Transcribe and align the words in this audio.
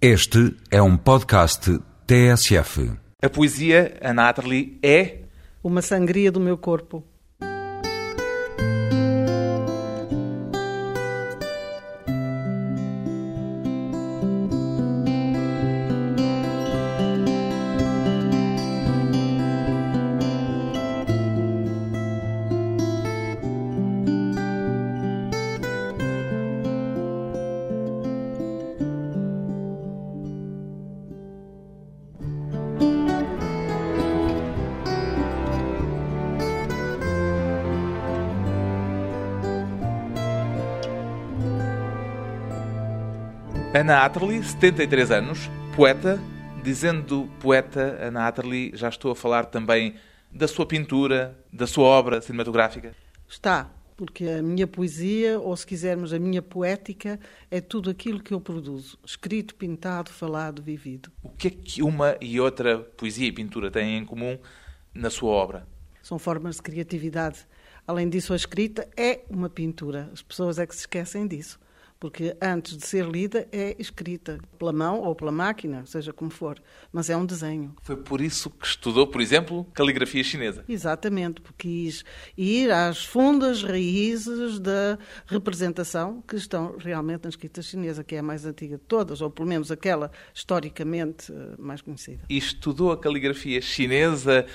Este 0.00 0.54
é 0.70 0.82
um 0.82 0.94
podcast 0.94 1.80
TSF. 2.06 2.92
A 3.22 3.30
poesia, 3.30 3.96
Ana 4.02 4.28
Atterley, 4.28 4.78
é 4.82 5.20
Uma 5.64 5.80
sangria 5.80 6.30
do 6.30 6.38
meu 6.38 6.58
corpo. 6.58 7.02
Atterley, 44.16 44.42
73 44.42 45.10
anos, 45.10 45.40
poeta. 45.76 46.18
Dizendo 46.64 47.28
poeta, 47.38 47.98
Ana 48.00 48.26
Atterley, 48.26 48.72
já 48.74 48.88
estou 48.88 49.10
a 49.10 49.14
falar 49.14 49.44
também 49.44 49.96
da 50.32 50.48
sua 50.48 50.64
pintura, 50.64 51.38
da 51.52 51.66
sua 51.66 51.84
obra 51.84 52.22
cinematográfica. 52.22 52.96
Está, 53.28 53.70
porque 53.94 54.24
a 54.24 54.42
minha 54.42 54.66
poesia, 54.66 55.38
ou 55.38 55.54
se 55.54 55.66
quisermos 55.66 56.14
a 56.14 56.18
minha 56.18 56.40
poética, 56.40 57.20
é 57.50 57.60
tudo 57.60 57.90
aquilo 57.90 58.22
que 58.22 58.32
eu 58.32 58.40
produzo: 58.40 58.98
escrito, 59.04 59.54
pintado, 59.54 60.10
falado, 60.10 60.62
vivido. 60.62 61.12
O 61.22 61.28
que 61.28 61.48
é 61.48 61.50
que 61.50 61.82
uma 61.82 62.16
e 62.18 62.40
outra 62.40 62.78
poesia 62.78 63.28
e 63.28 63.32
pintura 63.32 63.70
têm 63.70 63.98
em 63.98 64.04
comum 64.06 64.38
na 64.94 65.10
sua 65.10 65.30
obra? 65.32 65.68
São 66.02 66.18
formas 66.18 66.56
de 66.56 66.62
criatividade. 66.62 67.46
Além 67.86 68.08
disso, 68.08 68.32
a 68.32 68.36
escrita 68.36 68.88
é 68.96 69.20
uma 69.28 69.50
pintura. 69.50 70.08
As 70.10 70.22
pessoas 70.22 70.58
é 70.58 70.66
que 70.66 70.74
se 70.74 70.80
esquecem 70.80 71.26
disso. 71.26 71.60
Porque 71.98 72.36
antes 72.40 72.76
de 72.76 72.86
ser 72.86 73.06
lida, 73.06 73.48
é 73.50 73.74
escrita 73.78 74.38
pela 74.58 74.72
mão 74.72 75.00
ou 75.00 75.14
pela 75.14 75.32
máquina, 75.32 75.84
seja 75.86 76.12
como 76.12 76.30
for. 76.30 76.60
Mas 76.92 77.10
é 77.10 77.16
um 77.16 77.24
desenho. 77.24 77.74
Foi 77.82 77.96
por 77.96 78.20
isso 78.20 78.50
que 78.50 78.66
estudou, 78.66 79.06
por 79.06 79.20
exemplo, 79.20 79.64
caligrafia 79.72 80.22
chinesa. 80.22 80.64
Exatamente, 80.68 81.40
porque 81.40 81.56
quis 81.66 82.04
ir 82.36 82.70
às 82.70 83.04
fundas 83.04 83.62
raízes 83.62 84.60
da 84.60 84.98
representação 85.26 86.22
que 86.26 86.36
estão 86.36 86.76
realmente 86.78 87.24
na 87.24 87.30
escrita 87.30 87.60
chinesa, 87.60 88.04
que 88.04 88.14
é 88.14 88.18
a 88.18 88.22
mais 88.22 88.44
antiga 88.44 88.76
de 88.76 88.84
todas, 88.84 89.20
ou 89.20 89.30
pelo 89.30 89.48
menos 89.48 89.72
aquela 89.72 90.10
historicamente 90.32 91.32
eh, 91.32 91.54
mais 91.58 91.82
conhecida. 91.82 92.22
E 92.28 92.36
estudou 92.36 92.92
a 92.92 92.96
caligrafia 92.96 93.60
chinesa 93.60 94.46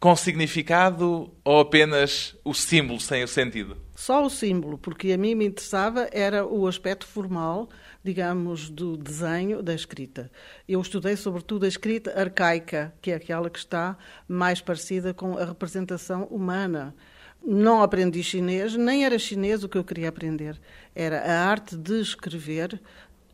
com 0.00 0.14
significado 0.14 1.32
ou 1.44 1.60
apenas 1.60 2.36
o 2.44 2.54
símbolo 2.54 3.00
sem 3.00 3.24
o 3.24 3.28
sentido? 3.28 3.76
Só 3.96 4.24
o 4.24 4.30
símbolo, 4.30 4.78
porque 4.78 5.10
a 5.12 5.18
mim 5.18 5.34
me 5.34 5.44
interessava 5.44 6.08
era 6.12 6.46
o 6.46 6.68
aspecto 6.68 7.04
formal, 7.04 7.68
digamos, 8.02 8.70
do 8.70 8.96
desenho 8.96 9.60
da 9.60 9.74
escrita. 9.74 10.30
Eu 10.68 10.80
estudei 10.80 11.16
sobretudo 11.16 11.64
a 11.64 11.68
escrita 11.68 12.18
arcaica, 12.18 12.94
que 13.02 13.10
é 13.10 13.16
aquela 13.16 13.50
que 13.50 13.58
está 13.58 13.98
mais 14.28 14.60
parecida 14.60 15.12
com 15.12 15.36
a 15.36 15.44
representação 15.44 16.24
humana. 16.24 16.94
Não 17.44 17.82
aprendi 17.82 18.22
chinês, 18.22 18.76
nem 18.76 19.04
era 19.04 19.18
chinês 19.18 19.64
o 19.64 19.68
que 19.68 19.78
eu 19.78 19.84
queria 19.84 20.10
aprender. 20.10 20.60
Era 20.94 21.20
a 21.20 21.48
arte 21.48 21.76
de 21.76 22.00
escrever 22.00 22.80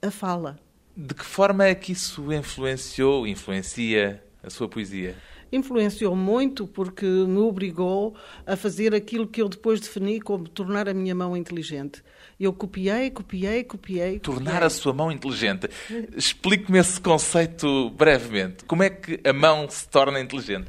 a 0.01 0.11
fala. 0.11 0.59
De 0.97 1.15
que 1.15 1.25
forma 1.25 1.67
é 1.67 1.75
que 1.75 1.93
isso 1.93 2.33
influenciou, 2.33 3.27
influencia 3.27 4.25
a 4.43 4.49
sua 4.49 4.69
poesia? 4.69 5.15
Influenciou 5.55 6.15
muito 6.17 6.67
porque 6.67 7.05
me 7.05 7.39
obrigou 7.39 8.15
a 8.47 8.57
fazer 8.57 8.95
aquilo 8.95 9.27
que 9.27 9.41
eu 9.41 9.49
depois 9.49 9.81
defini 9.81 10.21
como 10.21 10.49
tornar 10.49 10.89
a 10.89 10.95
minha 10.95 11.15
mão 11.15 11.37
inteligente. 11.37 12.03
Eu 12.39 12.53
copiei, 12.53 13.11
copiei, 13.11 13.63
copiei. 13.63 14.19
Tornar 14.19 14.53
copiei. 14.53 14.67
a 14.67 14.71
sua 14.71 14.93
mão 14.93 15.13
inteligente. 15.13 15.69
Explique-me 16.17 16.79
esse 16.79 17.01
conceito 17.01 17.91
brevemente. 17.91 18.65
Como 18.65 18.83
é 18.83 18.91
que 18.91 19.21
a 19.25 19.33
mão 19.33 19.69
se 19.69 19.89
torna 19.89 20.21
inteligente? 20.21 20.69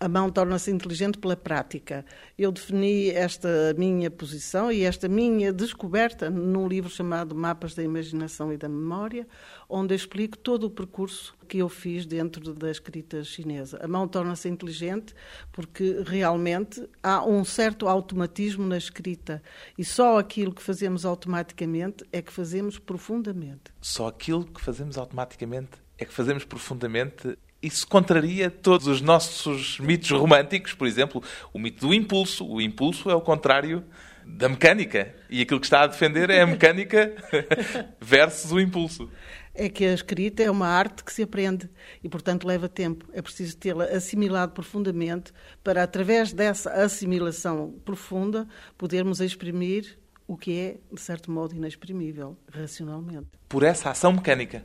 A 0.00 0.08
mão 0.08 0.30
torna-se 0.30 0.70
inteligente 0.70 1.18
pela 1.18 1.36
prática. 1.36 2.04
Eu 2.38 2.52
defini 2.52 3.10
esta 3.10 3.74
minha 3.76 4.08
posição 4.08 4.70
e 4.70 4.82
esta 4.82 5.08
minha 5.08 5.52
descoberta 5.52 6.30
num 6.30 6.68
livro 6.68 6.88
chamado 6.88 7.34
Mapas 7.34 7.74
da 7.74 7.82
Imaginação 7.82 8.52
e 8.52 8.56
da 8.56 8.68
Memória, 8.68 9.26
onde 9.68 9.96
explico 9.96 10.38
todo 10.38 10.64
o 10.64 10.70
percurso 10.70 11.34
que 11.48 11.58
eu 11.58 11.68
fiz 11.68 12.06
dentro 12.06 12.54
da 12.54 12.70
escrita 12.70 13.24
chinesa. 13.24 13.80
A 13.82 13.88
mão 13.88 14.06
torna-se 14.06 14.48
inteligente 14.48 15.14
porque 15.50 16.02
realmente 16.06 16.88
há 17.02 17.24
um 17.24 17.44
certo 17.44 17.88
automatismo 17.88 18.64
na 18.64 18.78
escrita 18.78 19.42
e 19.76 19.84
só 19.84 20.16
aquilo 20.18 20.54
que 20.54 20.62
fazemos 20.62 21.04
automaticamente 21.04 22.04
é 22.12 22.22
que 22.22 22.32
fazemos 22.32 22.78
profundamente. 22.78 23.72
Só 23.80 24.06
aquilo 24.06 24.44
que 24.44 24.60
fazemos 24.60 24.96
automaticamente 24.96 25.70
é 25.98 26.04
que 26.04 26.14
fazemos 26.14 26.44
profundamente 26.44 27.36
isso 27.62 27.86
contraria 27.86 28.50
todos 28.50 28.86
os 28.86 29.00
nossos 29.00 29.80
mitos 29.80 30.10
românticos, 30.10 30.74
por 30.74 30.86
exemplo, 30.86 31.22
o 31.52 31.58
mito 31.58 31.86
do 31.86 31.94
impulso. 31.94 32.46
O 32.46 32.60
impulso 32.60 33.10
é 33.10 33.14
o 33.14 33.20
contrário 33.20 33.84
da 34.24 34.48
mecânica. 34.48 35.14
E 35.28 35.42
aquilo 35.42 35.58
que 35.58 35.66
está 35.66 35.82
a 35.82 35.86
defender 35.86 36.30
é 36.30 36.42
a 36.42 36.46
mecânica 36.46 37.14
versus 38.00 38.52
o 38.52 38.60
impulso. 38.60 39.10
É 39.54 39.68
que 39.68 39.84
a 39.84 39.92
escrita 39.92 40.42
é 40.42 40.50
uma 40.50 40.68
arte 40.68 41.02
que 41.02 41.12
se 41.12 41.22
aprende 41.22 41.68
e, 42.04 42.08
portanto, 42.08 42.46
leva 42.46 42.68
tempo. 42.68 43.06
É 43.12 43.20
preciso 43.20 43.56
tê-la 43.56 43.86
assimilado 43.86 44.52
profundamente 44.52 45.32
para, 45.64 45.82
através 45.82 46.32
dessa 46.32 46.70
assimilação 46.70 47.74
profunda, 47.84 48.46
podermos 48.76 49.20
exprimir 49.20 49.98
o 50.28 50.36
que 50.36 50.56
é, 50.60 50.76
de 50.94 51.00
certo 51.00 51.30
modo, 51.30 51.56
inexprimível, 51.56 52.36
racionalmente. 52.52 53.26
Por 53.48 53.64
essa 53.64 53.90
ação 53.90 54.12
mecânica 54.12 54.62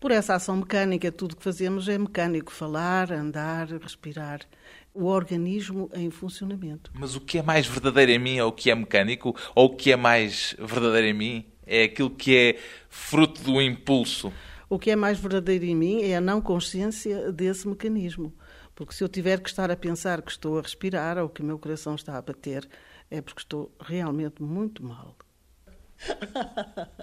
por 0.00 0.10
essa 0.10 0.34
ação 0.34 0.56
mecânica, 0.56 1.12
tudo 1.12 1.36
que 1.36 1.44
fazemos 1.44 1.88
é 1.88 1.98
mecânico: 1.98 2.50
falar, 2.50 3.12
andar, 3.12 3.68
respirar. 3.68 4.40
O 4.92 5.04
organismo 5.04 5.88
em 5.94 6.10
funcionamento. 6.10 6.90
Mas 6.92 7.14
o 7.14 7.20
que 7.20 7.38
é 7.38 7.42
mais 7.42 7.64
verdadeiro 7.64 8.10
em 8.10 8.18
mim 8.18 8.38
é 8.38 8.44
o 8.44 8.50
que 8.50 8.72
é 8.72 8.74
mecânico? 8.74 9.36
Ou 9.54 9.66
o 9.66 9.76
que 9.76 9.92
é 9.92 9.96
mais 9.96 10.56
verdadeiro 10.58 11.06
em 11.06 11.14
mim 11.14 11.46
é 11.64 11.84
aquilo 11.84 12.10
que 12.10 12.36
é 12.36 12.58
fruto 12.88 13.40
do 13.40 13.62
impulso? 13.62 14.32
O 14.68 14.80
que 14.80 14.90
é 14.90 14.96
mais 14.96 15.20
verdadeiro 15.20 15.64
em 15.64 15.76
mim 15.76 16.02
é 16.02 16.16
a 16.16 16.20
não 16.20 16.40
consciência 16.40 17.30
desse 17.30 17.68
mecanismo. 17.68 18.34
Porque 18.74 18.92
se 18.92 19.04
eu 19.04 19.08
tiver 19.08 19.40
que 19.40 19.48
estar 19.48 19.70
a 19.70 19.76
pensar 19.76 20.22
que 20.22 20.32
estou 20.32 20.58
a 20.58 20.62
respirar 20.62 21.18
ou 21.18 21.28
que 21.28 21.40
o 21.40 21.44
meu 21.44 21.58
coração 21.58 21.94
está 21.94 22.18
a 22.18 22.22
bater, 22.22 22.68
é 23.08 23.20
porque 23.20 23.42
estou 23.42 23.72
realmente 23.80 24.42
muito 24.42 24.82
mal. 24.82 25.16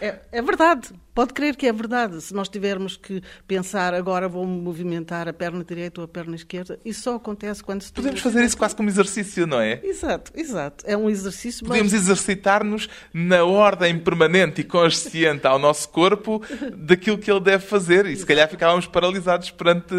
É, 0.00 0.20
é, 0.30 0.42
verdade, 0.42 0.90
pode 1.12 1.32
crer 1.32 1.56
que 1.56 1.66
é 1.66 1.72
verdade. 1.72 2.20
Se 2.20 2.32
nós 2.32 2.48
tivermos 2.48 2.96
que 2.96 3.20
pensar 3.48 3.92
agora 3.94 4.28
vou 4.28 4.46
movimentar 4.46 5.26
a 5.26 5.32
perna 5.32 5.64
direita 5.64 6.00
ou 6.00 6.04
a 6.04 6.08
perna 6.08 6.36
esquerda, 6.36 6.78
isso 6.84 7.02
só 7.02 7.16
acontece 7.16 7.64
quando 7.64 7.82
se 7.82 7.92
Podemos 7.92 8.20
fazer 8.20 8.44
isso 8.44 8.56
quase 8.56 8.76
como 8.76 8.88
exercício, 8.88 9.46
não 9.46 9.60
é? 9.60 9.80
Exato, 9.82 10.30
exato. 10.36 10.84
É 10.86 10.96
um 10.96 11.10
exercício. 11.10 11.66
Podemos 11.66 11.92
mas... 11.92 12.02
exercitar-nos 12.02 12.88
na 13.12 13.44
ordem 13.44 13.98
permanente 13.98 14.60
e 14.60 14.64
consciente 14.64 15.46
ao 15.48 15.58
nosso 15.58 15.88
corpo 15.88 16.40
daquilo 16.76 17.18
que 17.18 17.30
ele 17.30 17.40
deve 17.40 17.66
fazer 17.66 18.06
e 18.06 18.14
se 18.14 18.24
calhar 18.24 18.48
ficávamos 18.48 18.86
paralisados 18.86 19.50
perante 19.50 19.94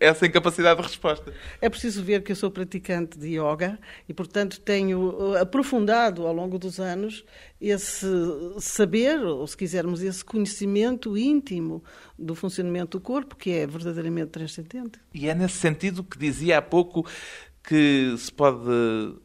essa 0.00 0.26
incapacidade 0.26 0.80
de 0.80 0.86
resposta. 0.86 1.32
É 1.60 1.68
preciso 1.70 2.02
ver 2.02 2.22
que 2.24 2.32
eu 2.32 2.36
sou 2.36 2.50
praticante 2.50 3.16
de 3.18 3.38
yoga 3.38 3.78
e, 4.08 4.12
portanto, 4.12 4.58
tenho 4.58 5.36
aprofundado 5.36 6.26
ao 6.26 6.32
longo 6.32 6.58
dos 6.58 6.80
anos 6.80 7.24
esse 7.70 8.06
saber, 8.58 9.18
ou 9.20 9.46
se 9.46 9.56
quisermos, 9.56 10.02
esse 10.02 10.24
conhecimento 10.24 11.16
íntimo 11.16 11.82
do 12.18 12.34
funcionamento 12.34 12.98
do 12.98 13.02
corpo, 13.02 13.36
que 13.36 13.50
é 13.50 13.66
verdadeiramente 13.66 14.30
transcendente. 14.30 14.98
E 15.12 15.28
é 15.28 15.34
nesse 15.34 15.56
sentido 15.56 16.04
que 16.04 16.18
dizia 16.18 16.58
há 16.58 16.62
pouco 16.62 17.06
que 17.62 18.14
se 18.18 18.30
pode 18.30 18.68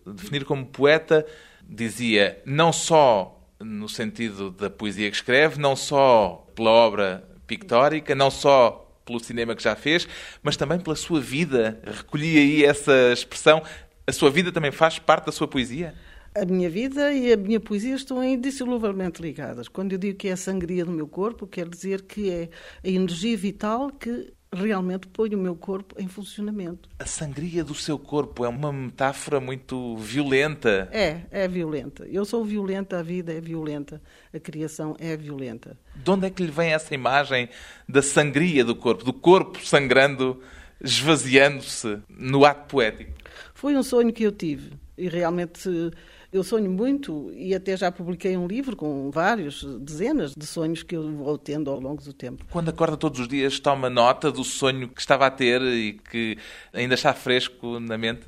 definir 0.05 0.45
como 0.45 0.65
poeta, 0.65 1.25
dizia 1.67 2.41
não 2.45 2.71
só 2.71 3.35
no 3.59 3.89
sentido 3.89 4.51
da 4.51 4.69
poesia 4.69 5.09
que 5.09 5.17
escreve, 5.17 5.59
não 5.59 5.75
só 5.75 6.47
pela 6.55 6.69
obra 6.69 7.27
pictórica, 7.45 8.15
não 8.15 8.31
só 8.31 8.85
pelo 9.05 9.19
cinema 9.19 9.55
que 9.55 9.63
já 9.63 9.75
fez, 9.75 10.07
mas 10.41 10.55
também 10.55 10.79
pela 10.79 10.95
sua 10.95 11.19
vida. 11.19 11.81
Recolhi 11.83 12.37
aí 12.37 12.63
essa 12.63 13.11
expressão. 13.11 13.61
A 14.07 14.11
sua 14.11 14.29
vida 14.29 14.51
também 14.51 14.71
faz 14.71 14.97
parte 14.97 15.25
da 15.25 15.31
sua 15.31 15.47
poesia? 15.47 15.93
A 16.41 16.45
minha 16.45 16.69
vida 16.69 17.11
e 17.11 17.33
a 17.33 17.37
minha 17.37 17.59
poesia 17.59 17.95
estão 17.95 18.23
indissoluvelmente 18.23 19.21
ligadas. 19.21 19.67
Quando 19.67 19.93
eu 19.93 19.97
digo 19.97 20.17
que 20.17 20.29
é 20.29 20.31
a 20.31 20.37
sangria 20.37 20.85
do 20.85 20.91
meu 20.91 21.07
corpo, 21.07 21.45
quer 21.45 21.67
dizer 21.67 22.03
que 22.03 22.29
é 22.29 22.49
a 22.83 22.87
energia 22.87 23.35
vital 23.37 23.89
que 23.91 24.33
realmente 24.51 25.07
põe 25.07 25.33
o 25.35 25.37
meu 25.37 25.55
corpo 25.55 25.95
em 25.99 26.07
funcionamento. 26.07 26.89
A 26.97 27.05
sangria 27.05 27.63
do 27.63 27.75
seu 27.75 27.99
corpo 27.99 28.43
é 28.43 28.49
uma 28.49 28.73
metáfora 28.73 29.39
muito 29.39 29.95
violenta. 29.97 30.89
É, 30.91 31.21
é 31.29 31.47
violenta. 31.47 32.05
Eu 32.07 32.25
sou 32.25 32.43
violenta, 32.43 32.99
a 32.99 33.03
vida 33.03 33.31
é 33.31 33.39
violenta, 33.39 34.01
a 34.33 34.39
criação 34.39 34.95
é 34.99 35.15
violenta. 35.15 35.77
De 35.95 36.09
onde 36.09 36.27
é 36.27 36.29
que 36.29 36.43
lhe 36.43 36.51
vem 36.51 36.73
essa 36.73 36.93
imagem 36.95 37.49
da 37.87 38.01
sangria 38.01 38.65
do 38.65 38.75
corpo, 38.75 39.03
do 39.03 39.13
corpo 39.13 39.63
sangrando, 39.63 40.41
esvaziando-se 40.81 41.99
no 42.09 42.43
ato 42.45 42.67
poético? 42.67 43.11
Foi 43.53 43.75
um 43.75 43.83
sonho 43.83 44.11
que 44.11 44.23
eu 44.23 44.31
tive 44.31 44.71
e 44.97 45.07
realmente 45.07 45.91
eu 46.31 46.43
sonho 46.43 46.69
muito 46.69 47.31
e 47.33 47.55
até 47.55 47.75
já 47.75 47.91
publiquei 47.91 48.37
um 48.37 48.47
livro 48.47 48.75
com 48.75 49.09
vários, 49.09 49.63
dezenas 49.79 50.33
de 50.35 50.45
sonhos 50.45 50.83
que 50.83 50.95
eu 50.95 51.11
vou 51.11 51.37
tendo 51.37 51.71
ao 51.71 51.79
longo 51.79 52.03
do 52.03 52.13
tempo. 52.13 52.45
Quando 52.51 52.69
acorda 52.69 52.95
todos 52.95 53.19
os 53.19 53.27
dias, 53.27 53.59
toma 53.59 53.89
nota 53.89 54.31
do 54.31 54.43
sonho 54.43 54.87
que 54.89 55.01
estava 55.01 55.25
a 55.25 55.31
ter 55.31 55.61
e 55.61 55.93
que 55.93 56.37
ainda 56.71 56.93
está 56.93 57.13
fresco 57.13 57.79
na 57.79 57.97
mente? 57.97 58.27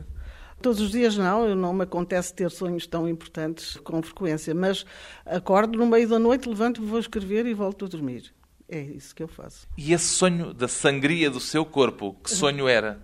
Todos 0.62 0.80
os 0.80 0.92
dias 0.92 1.18
não, 1.18 1.56
não 1.56 1.74
me 1.74 1.84
acontece 1.84 2.34
ter 2.34 2.50
sonhos 2.52 2.86
tão 2.86 3.08
importantes 3.08 3.78
com 3.78 4.02
frequência, 4.02 4.54
mas 4.54 4.86
acordo 5.26 5.78
no 5.78 5.88
meio 5.88 6.08
da 6.08 6.20
noite, 6.20 6.48
levanto-me, 6.48 6.88
vou 6.88 7.00
escrever 7.00 7.46
e 7.46 7.54
volto 7.54 7.86
a 7.86 7.88
dormir. 7.88 8.32
É 8.70 8.80
isso 8.80 9.14
que 9.14 9.22
eu 9.22 9.28
faço. 9.28 9.68
E 9.78 9.92
esse 9.92 10.06
sonho 10.06 10.54
da 10.54 10.68
sangria 10.68 11.30
do 11.30 11.40
seu 11.40 11.66
corpo, 11.66 12.16
que 12.24 12.32
sonho 12.32 12.68
era? 12.68 13.04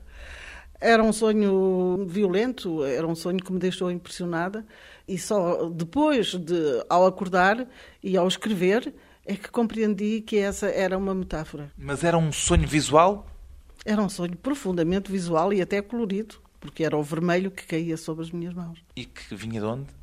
Era 0.79 1.03
um 1.03 1.11
sonho 1.11 2.05
violento, 2.07 2.83
era 2.83 3.07
um 3.07 3.15
sonho 3.15 3.39
que 3.39 3.51
me 3.51 3.59
deixou 3.59 3.89
impressionada 3.89 4.65
e 5.07 5.17
só 5.17 5.69
depois 5.69 6.35
de 6.35 6.85
ao 6.87 7.05
acordar 7.07 7.67
e 8.03 8.15
ao 8.15 8.27
escrever 8.27 8.93
é 9.25 9.35
que 9.35 9.49
compreendi 9.49 10.21
que 10.21 10.37
essa 10.37 10.67
era 10.67 10.97
uma 10.97 11.13
metáfora. 11.13 11.71
Mas 11.77 12.03
era 12.03 12.17
um 12.17 12.31
sonho 12.31 12.67
visual? 12.67 13.27
Era 13.83 14.01
um 14.01 14.09
sonho 14.09 14.35
profundamente 14.35 15.11
visual 15.11 15.51
e 15.51 15.61
até 15.61 15.81
colorido, 15.81 16.35
porque 16.59 16.83
era 16.83 16.95
o 16.95 17.03
vermelho 17.03 17.51
que 17.51 17.65
caía 17.65 17.97
sobre 17.97 18.23
as 18.23 18.31
minhas 18.31 18.53
mãos. 18.53 18.83
E 18.95 19.05
que 19.05 19.35
vinha 19.35 19.59
de 19.59 19.65
onde? 19.65 19.96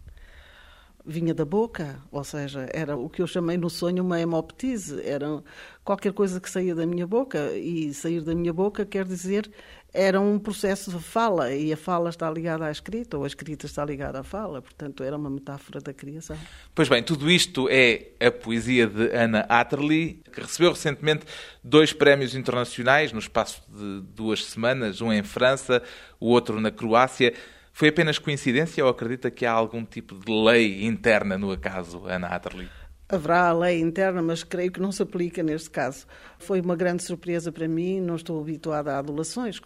Vinha 1.07 1.35
da 1.35 1.45
boca, 1.45 2.01
ou 2.11 2.25
seja, 2.25 2.67
era 2.73 2.97
o 2.97 3.11
que 3.11 3.21
eu 3.21 3.27
chamei 3.27 3.59
no 3.59 3.69
sonho 3.69 4.03
uma 4.03 4.19
hemoptise, 4.19 5.03
era 5.03 5.43
qualquer 5.85 6.15
coisa 6.15 6.41
que 6.41 6.49
saía 6.49 6.75
da 6.75 6.87
minha 6.87 7.07
boca, 7.07 7.53
e 7.53 7.93
sair 7.93 8.23
da 8.23 8.35
minha 8.35 8.53
boca 8.53 8.87
quer 8.87 9.05
dizer 9.05 9.51
era 9.95 10.21
um 10.21 10.41
processo 10.41 10.91
de 10.91 10.99
fala 10.99 11.55
e 11.55 11.73
a 11.73 11.77
fala 11.77 12.11
está 12.11 12.29
ligada 12.29 12.67
à 12.67 12.71
escrita 12.71 13.17
ou 13.17 13.23
a 13.23 13.29
escrita 13.29 13.65
está 13.65 13.85
ligada 13.85 14.19
à 14.19 14.25
fala, 14.25 14.61
portanto 14.61 15.05
era 15.05 15.17
uma 15.17 15.31
metáfora 15.31 15.81
da 15.81 15.95
criação. 15.95 16.37
Pois 16.75 16.89
bem, 16.89 17.01
tudo 17.01 17.31
isto 17.31 17.69
é 17.71 18.09
a 18.21 18.31
poesia 18.31 18.89
de 18.89 19.17
Anna 19.17 19.47
Atterley, 19.49 20.21
que 20.33 20.41
recebeu 20.41 20.73
recentemente 20.73 21.25
dois 21.63 21.93
prémios 21.93 22.35
internacionais 22.35 23.13
no 23.13 23.21
espaço 23.21 23.63
de 23.69 24.01
duas 24.13 24.45
semanas, 24.45 25.01
um 25.01 25.13
em 25.13 25.23
França, 25.23 25.81
o 26.19 26.27
outro 26.27 26.61
na 26.61 26.73
Croácia. 26.73 27.33
Foi 27.77 27.89
apenas 27.89 28.21
coincidência 28.21 28.85
ou 28.85 28.89
acredita 28.89 29.33
que 29.33 29.45
há 29.45 29.51
algum 29.51 29.85
tipo 29.85 30.15
de 30.15 30.31
lei 30.31 30.85
interna 30.85 31.37
no 31.37 31.51
acaso, 31.51 32.07
Anna 32.07 32.29
Atterley? 32.29 32.69
Haverá 33.09 33.49
a 33.49 33.53
lei 33.53 33.81
interna, 33.81 34.23
mas 34.23 34.45
creio 34.45 34.71
que 34.71 34.81
não 34.81 34.93
se 34.93 35.03
aplica 35.03 35.43
neste 35.43 35.71
caso. 35.71 36.07
Foi 36.39 36.61
uma 36.61 36.77
grande 36.77 37.03
surpresa 37.03 37.51
para 37.51 37.67
mim, 37.67 38.01
não 38.01 38.15
estou 38.15 38.41
habituada 38.41 38.93
a 38.95 39.01
adulações 39.01 39.61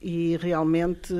e 0.00 0.38
realmente 0.38 1.12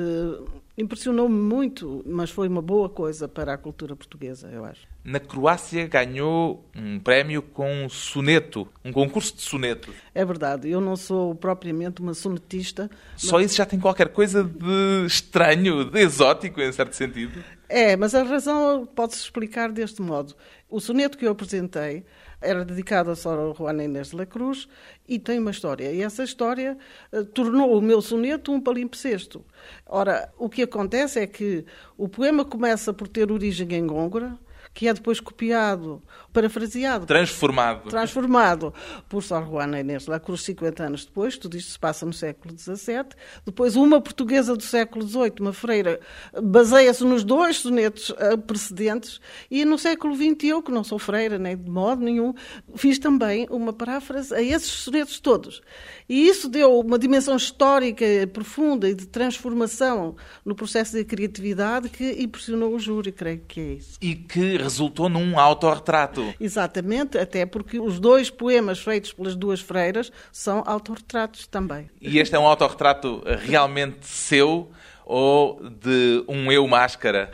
impressionou-me 0.78 1.36
muito, 1.36 2.02
mas 2.06 2.30
foi 2.30 2.48
uma 2.48 2.62
boa 2.62 2.88
coisa 2.88 3.28
para 3.28 3.52
a 3.52 3.58
cultura 3.58 3.94
portuguesa, 3.94 4.48
eu 4.48 4.64
acho. 4.64 4.88
Na 5.02 5.18
Croácia 5.18 5.86
ganhou 5.86 6.64
um 6.76 6.98
prémio 6.98 7.40
com 7.40 7.84
um 7.84 7.88
soneto, 7.88 8.68
um 8.84 8.92
concurso 8.92 9.34
de 9.34 9.40
soneto. 9.40 9.94
É 10.14 10.24
verdade, 10.24 10.68
eu 10.68 10.80
não 10.80 10.94
sou 10.94 11.34
propriamente 11.34 12.02
uma 12.02 12.12
sonetista. 12.12 12.90
Só 13.16 13.36
mas... 13.36 13.46
isso 13.46 13.56
já 13.56 13.64
tem 13.64 13.80
qualquer 13.80 14.08
coisa 14.08 14.44
de 14.44 15.06
estranho, 15.06 15.84
de 15.84 16.00
exótico, 16.00 16.60
em 16.60 16.70
certo 16.70 16.94
sentido? 16.94 17.42
É, 17.66 17.96
mas 17.96 18.14
a 18.14 18.22
razão 18.22 18.84
pode-se 18.84 19.20
explicar 19.20 19.70
deste 19.72 20.02
modo. 20.02 20.34
O 20.68 20.80
soneto 20.80 21.16
que 21.16 21.26
eu 21.26 21.32
apresentei 21.32 22.04
era 22.40 22.64
dedicado 22.64 23.10
a 23.10 23.16
Sora 23.16 23.54
Juana 23.54 23.84
Inês 23.84 24.10
de 24.10 24.16
la 24.16 24.26
Cruz 24.26 24.66
e 25.08 25.18
tem 25.18 25.38
uma 25.38 25.50
história. 25.50 25.92
E 25.92 26.02
essa 26.02 26.24
história 26.24 26.76
uh, 27.12 27.24
tornou 27.24 27.76
o 27.76 27.82
meu 27.82 28.00
soneto 28.00 28.52
um 28.52 28.60
palimpsesto. 28.60 29.44
Ora, 29.86 30.32
o 30.38 30.48
que 30.48 30.62
acontece 30.62 31.20
é 31.20 31.26
que 31.26 31.64
o 31.96 32.08
poema 32.08 32.44
começa 32.44 32.92
por 32.92 33.06
ter 33.06 33.30
origem 33.30 33.68
em 33.74 33.86
Gôngora, 33.86 34.38
que 34.72 34.88
é 34.88 34.94
depois 34.94 35.20
copiado, 35.20 36.02
parafraseado. 36.32 37.06
Transformado. 37.06 37.88
Transformado 37.88 38.74
por 39.08 39.22
Sor 39.22 39.44
Juana 39.44 39.80
Inês 39.80 40.06
la 40.06 40.20
Cruz 40.20 40.42
50 40.42 40.84
anos 40.84 41.04
depois, 41.04 41.36
tudo 41.36 41.56
isto 41.56 41.72
se 41.72 41.78
passa 41.78 42.06
no 42.06 42.12
século 42.12 42.56
XVII. 42.56 43.06
Depois, 43.44 43.76
uma 43.76 44.00
portuguesa 44.00 44.56
do 44.56 44.62
século 44.62 45.06
XVIII, 45.06 45.34
uma 45.40 45.52
freira, 45.52 46.00
baseia-se 46.40 47.04
nos 47.04 47.24
dois 47.24 47.56
sonetos 47.58 48.14
eh, 48.16 48.36
precedentes. 48.36 49.20
E 49.50 49.64
no 49.64 49.76
século 49.76 50.14
XX, 50.14 50.44
eu, 50.44 50.62
que 50.62 50.70
não 50.70 50.84
sou 50.84 50.98
freira, 50.98 51.38
nem 51.38 51.56
de 51.56 51.70
modo 51.70 52.02
nenhum, 52.02 52.32
fiz 52.76 52.98
também 52.98 53.46
uma 53.50 53.72
paráfrase 53.72 54.34
a 54.34 54.40
esses 54.40 54.70
sonetos 54.70 55.18
todos. 55.18 55.60
E 56.08 56.28
isso 56.28 56.48
deu 56.48 56.78
uma 56.78 56.98
dimensão 56.98 57.36
histórica 57.36 58.04
profunda 58.32 58.88
e 58.88 58.94
de 58.94 59.06
transformação 59.06 60.16
no 60.44 60.54
processo 60.54 60.96
de 60.96 61.04
criatividade 61.04 61.88
que 61.88 62.22
impressionou 62.22 62.74
o 62.74 62.78
júri, 62.78 63.12
creio 63.12 63.42
que 63.46 63.60
é 63.60 63.72
isso. 63.74 63.98
E 64.00 64.14
que 64.14 64.59
resultou 64.60 65.08
num 65.08 65.38
autorretrato. 65.38 66.34
Exatamente, 66.38 67.18
até 67.18 67.44
porque 67.46 67.80
os 67.80 67.98
dois 67.98 68.30
poemas 68.30 68.78
feitos 68.78 69.12
pelas 69.12 69.34
duas 69.34 69.60
freiras 69.60 70.12
são 70.30 70.62
autorretratos 70.66 71.46
também. 71.46 71.90
E 72.00 72.18
este 72.18 72.34
é 72.34 72.38
um 72.38 72.46
autorretrato 72.46 73.22
realmente 73.44 74.06
seu 74.06 74.70
ou 75.04 75.60
de 75.68 76.24
um 76.28 76.52
eu 76.52 76.66
máscara? 76.68 77.32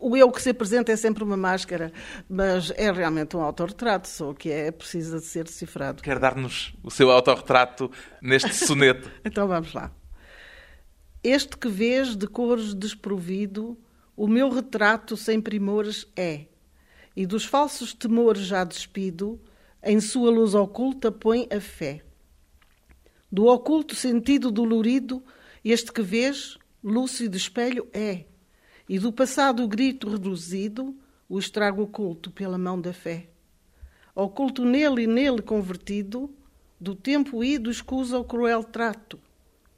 O 0.00 0.16
eu 0.16 0.32
que 0.32 0.42
se 0.42 0.50
apresenta 0.50 0.90
é 0.90 0.96
sempre 0.96 1.22
uma 1.22 1.36
máscara, 1.36 1.92
mas 2.28 2.72
é 2.74 2.90
realmente 2.90 3.36
um 3.36 3.40
autorretrato, 3.40 4.08
só 4.08 4.32
que 4.32 4.50
é 4.50 4.72
preciso 4.72 5.18
de 5.18 5.26
ser 5.26 5.44
decifrado. 5.44 6.02
Quer 6.02 6.18
dar-nos 6.18 6.74
o 6.82 6.90
seu 6.90 7.10
autorretrato 7.10 7.88
neste 8.20 8.52
soneto? 8.52 9.08
então 9.24 9.46
vamos 9.46 9.72
lá. 9.72 9.92
Este 11.22 11.56
que 11.56 11.68
vês 11.68 12.16
de 12.16 12.26
cores 12.26 12.74
desprovido, 12.74 13.78
o 14.16 14.26
meu 14.26 14.50
retrato 14.50 15.16
sem 15.16 15.40
primores 15.40 16.04
é 16.16 16.46
e 17.16 17.26
dos 17.26 17.44
falsos 17.44 17.92
temores 17.92 18.42
já 18.42 18.64
despido, 18.64 19.40
em 19.82 20.00
sua 20.00 20.30
luz 20.30 20.54
oculta 20.54 21.10
põe 21.10 21.48
a 21.50 21.60
fé. 21.60 22.02
Do 23.30 23.46
oculto 23.46 23.94
sentido 23.94 24.50
dolorido, 24.50 25.22
este 25.64 25.92
que 25.92 26.02
vês, 26.02 26.58
lúcido 26.82 27.36
espelho 27.36 27.88
é, 27.92 28.24
e 28.88 28.98
do 28.98 29.12
passado 29.12 29.66
grito 29.66 30.08
reduzido, 30.08 30.94
o 31.28 31.38
estrago 31.38 31.82
oculto 31.82 32.30
pela 32.30 32.58
mão 32.58 32.80
da 32.80 32.92
fé. 32.92 33.28
Oculto 34.14 34.64
nele 34.64 35.04
e 35.04 35.06
nele 35.06 35.40
convertido, 35.40 36.30
do 36.78 36.94
tempo 36.94 37.42
ido 37.42 37.70
escusa 37.70 38.18
o 38.18 38.24
cruel 38.24 38.62
trato, 38.64 39.18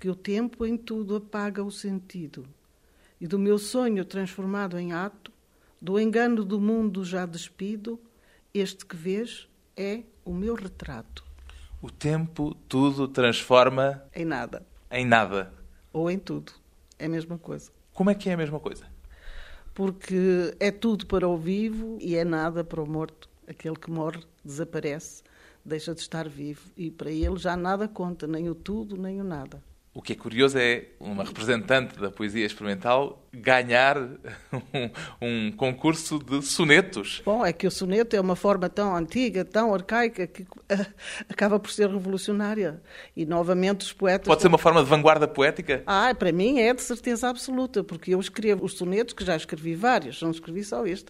que 0.00 0.08
o 0.08 0.14
tempo 0.14 0.66
em 0.66 0.76
tudo 0.76 1.16
apaga 1.16 1.62
o 1.62 1.70
sentido, 1.70 2.46
e 3.20 3.26
do 3.26 3.38
meu 3.38 3.58
sonho 3.58 4.04
transformado 4.04 4.78
em 4.78 4.92
ato, 4.92 5.32
do 5.84 6.00
engano 6.00 6.42
do 6.46 6.58
mundo 6.58 7.04
já 7.04 7.26
despido, 7.26 8.00
este 8.54 8.86
que 8.86 8.96
vês 8.96 9.46
é 9.76 10.00
o 10.24 10.32
meu 10.32 10.54
retrato. 10.54 11.22
O 11.82 11.90
tempo 11.90 12.54
tudo 12.66 13.06
transforma 13.06 14.02
em 14.14 14.24
nada. 14.24 14.66
Em 14.90 15.04
nada. 15.04 15.52
Ou 15.92 16.10
em 16.10 16.18
tudo. 16.18 16.52
É 16.98 17.04
a 17.04 17.08
mesma 17.10 17.36
coisa. 17.36 17.70
Como 17.92 18.08
é 18.08 18.14
que 18.14 18.30
é 18.30 18.32
a 18.32 18.36
mesma 18.38 18.58
coisa? 18.58 18.86
Porque 19.74 20.56
é 20.58 20.70
tudo 20.70 21.04
para 21.04 21.28
o 21.28 21.36
vivo 21.36 21.98
e 22.00 22.16
é 22.16 22.24
nada 22.24 22.64
para 22.64 22.82
o 22.82 22.88
morto. 22.88 23.28
Aquele 23.46 23.76
que 23.76 23.90
morre 23.90 24.22
desaparece, 24.42 25.22
deixa 25.62 25.94
de 25.94 26.00
estar 26.00 26.26
vivo 26.26 26.62
e 26.78 26.90
para 26.90 27.10
ele 27.10 27.36
já 27.36 27.58
nada 27.58 27.86
conta, 27.86 28.26
nem 28.26 28.48
o 28.48 28.54
tudo, 28.54 28.96
nem 28.96 29.20
o 29.20 29.24
nada. 29.24 29.62
O 29.92 30.00
que 30.00 30.14
é 30.14 30.16
curioso 30.16 30.56
é 30.56 30.88
uma 30.98 31.24
representante 31.24 32.00
da 32.00 32.10
poesia 32.10 32.46
experimental 32.46 33.23
ganhar 33.34 33.96
um, 34.52 34.90
um, 35.20 35.52
concurso 35.52 36.18
de 36.18 36.42
sonetos. 36.42 37.22
Bom, 37.24 37.44
é 37.44 37.52
que 37.52 37.66
o 37.66 37.70
soneto 37.70 38.14
é 38.14 38.20
uma 38.20 38.36
forma 38.36 38.68
tão 38.68 38.94
antiga, 38.96 39.44
tão 39.44 39.74
arcaica, 39.74 40.26
que 40.26 40.42
uh, 40.42 40.46
acaba 41.28 41.58
por 41.58 41.70
ser 41.70 41.88
revolucionária. 41.88 42.80
E 43.16 43.26
novamente 43.26 43.82
os 43.82 43.92
poetas. 43.92 44.26
Pode 44.26 44.42
ser 44.42 44.48
uma 44.48 44.58
forma 44.58 44.82
de 44.82 44.88
vanguarda 44.88 45.26
poética? 45.26 45.82
Ah, 45.86 46.14
para 46.14 46.32
mim 46.32 46.60
é 46.60 46.72
de 46.72 46.82
certeza 46.82 47.28
absoluta, 47.28 47.82
porque 47.82 48.14
eu 48.14 48.20
escrevo 48.20 48.64
os 48.64 48.74
sonetos, 48.74 49.14
que 49.14 49.24
já 49.24 49.36
escrevi 49.36 49.74
vários, 49.74 50.20
não 50.22 50.30
escrevi 50.30 50.64
só 50.64 50.86
este, 50.86 51.06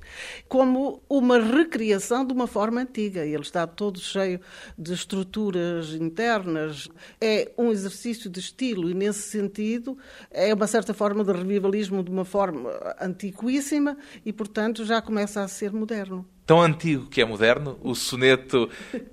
como 0.48 1.02
uma 1.08 1.38
recriação 1.38 2.24
de 2.26 2.32
uma 2.32 2.46
forma 2.46 2.80
antiga. 2.80 3.24
Ele 3.24 3.42
está 3.42 3.66
todo 3.66 3.98
cheio 3.98 4.40
de 4.78 4.92
estruturas 4.92 5.94
internas. 5.94 6.88
É 7.20 7.50
um 7.58 7.70
exercício 7.70 8.30
de 8.30 8.40
estilo 8.40 8.90
e 8.90 8.94
nesse 8.94 9.22
sentido 9.22 9.96
é 10.30 10.52
uma 10.54 10.66
certa 10.66 10.94
forma 10.94 11.24
de 11.24 11.32
revivalismo 11.32 12.02
de 12.02 12.10
uma 12.14 12.24
forma 12.24 12.70
antiquíssima 13.00 13.96
e, 14.24 14.32
portanto, 14.32 14.84
já 14.84 15.02
começa 15.02 15.42
a 15.42 15.48
ser 15.48 15.72
moderno. 15.72 16.24
tão 16.46 16.60
antigo 16.60 17.06
que 17.06 17.20
é 17.20 17.24
moderno, 17.24 17.78
o 17.82 17.94
soneto 17.94 18.68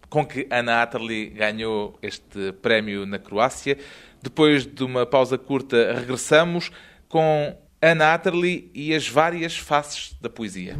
com 0.10 0.26
que 0.26 0.48
Ana 0.50 0.84
Atterley 0.84 1.30
ganhou 1.30 1.98
este 2.02 2.52
prémio 2.62 3.06
na 3.06 3.18
Croácia. 3.18 3.78
Depois 4.22 4.66
de 4.66 4.84
uma 4.84 5.06
pausa 5.06 5.38
curta, 5.38 5.94
regressamos 5.94 6.72
com 7.08 7.58
Ana 7.82 8.14
Atterley 8.14 8.70
e 8.74 8.94
as 8.94 9.08
várias 9.08 9.58
faces 9.58 10.16
da 10.22 10.30
poesia. 10.30 10.76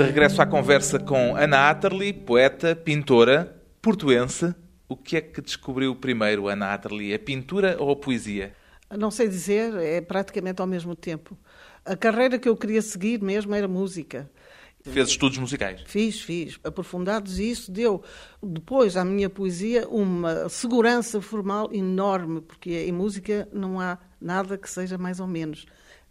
De 0.00 0.06
regresso 0.06 0.40
à 0.40 0.46
conversa 0.46 0.98
com 0.98 1.36
Ana 1.36 1.68
Atterley, 1.68 2.14
poeta, 2.14 2.74
pintora, 2.74 3.54
portuense. 3.82 4.54
O 4.88 4.96
que 4.96 5.18
é 5.18 5.20
que 5.20 5.42
descobriu 5.42 5.94
primeiro, 5.94 6.48
Ana 6.48 6.72
Atterley? 6.72 7.12
A 7.12 7.18
pintura 7.18 7.76
ou 7.78 7.90
a 7.90 7.96
poesia? 7.96 8.54
Não 8.96 9.10
sei 9.10 9.28
dizer, 9.28 9.74
é 9.74 10.00
praticamente 10.00 10.62
ao 10.62 10.66
mesmo 10.66 10.96
tempo. 10.96 11.36
A 11.84 11.94
carreira 11.94 12.38
que 12.38 12.48
eu 12.48 12.56
queria 12.56 12.80
seguir 12.80 13.20
mesmo 13.20 13.54
era 13.54 13.68
música. 13.68 14.30
Fez 14.82 15.10
estudos 15.10 15.36
musicais? 15.36 15.82
Fiz, 15.84 16.22
fiz. 16.22 16.58
Aprofundados 16.64 17.38
e 17.38 17.50
isso 17.50 17.70
deu 17.70 18.02
depois 18.42 18.96
à 18.96 19.04
minha 19.04 19.28
poesia 19.28 19.86
uma 19.86 20.48
segurança 20.48 21.20
formal 21.20 21.68
enorme, 21.74 22.40
porque 22.40 22.70
em 22.70 22.92
música 22.92 23.46
não 23.52 23.78
há 23.78 23.98
nada 24.18 24.56
que 24.56 24.70
seja 24.70 24.96
mais 24.96 25.20
ou 25.20 25.26
menos. 25.26 25.66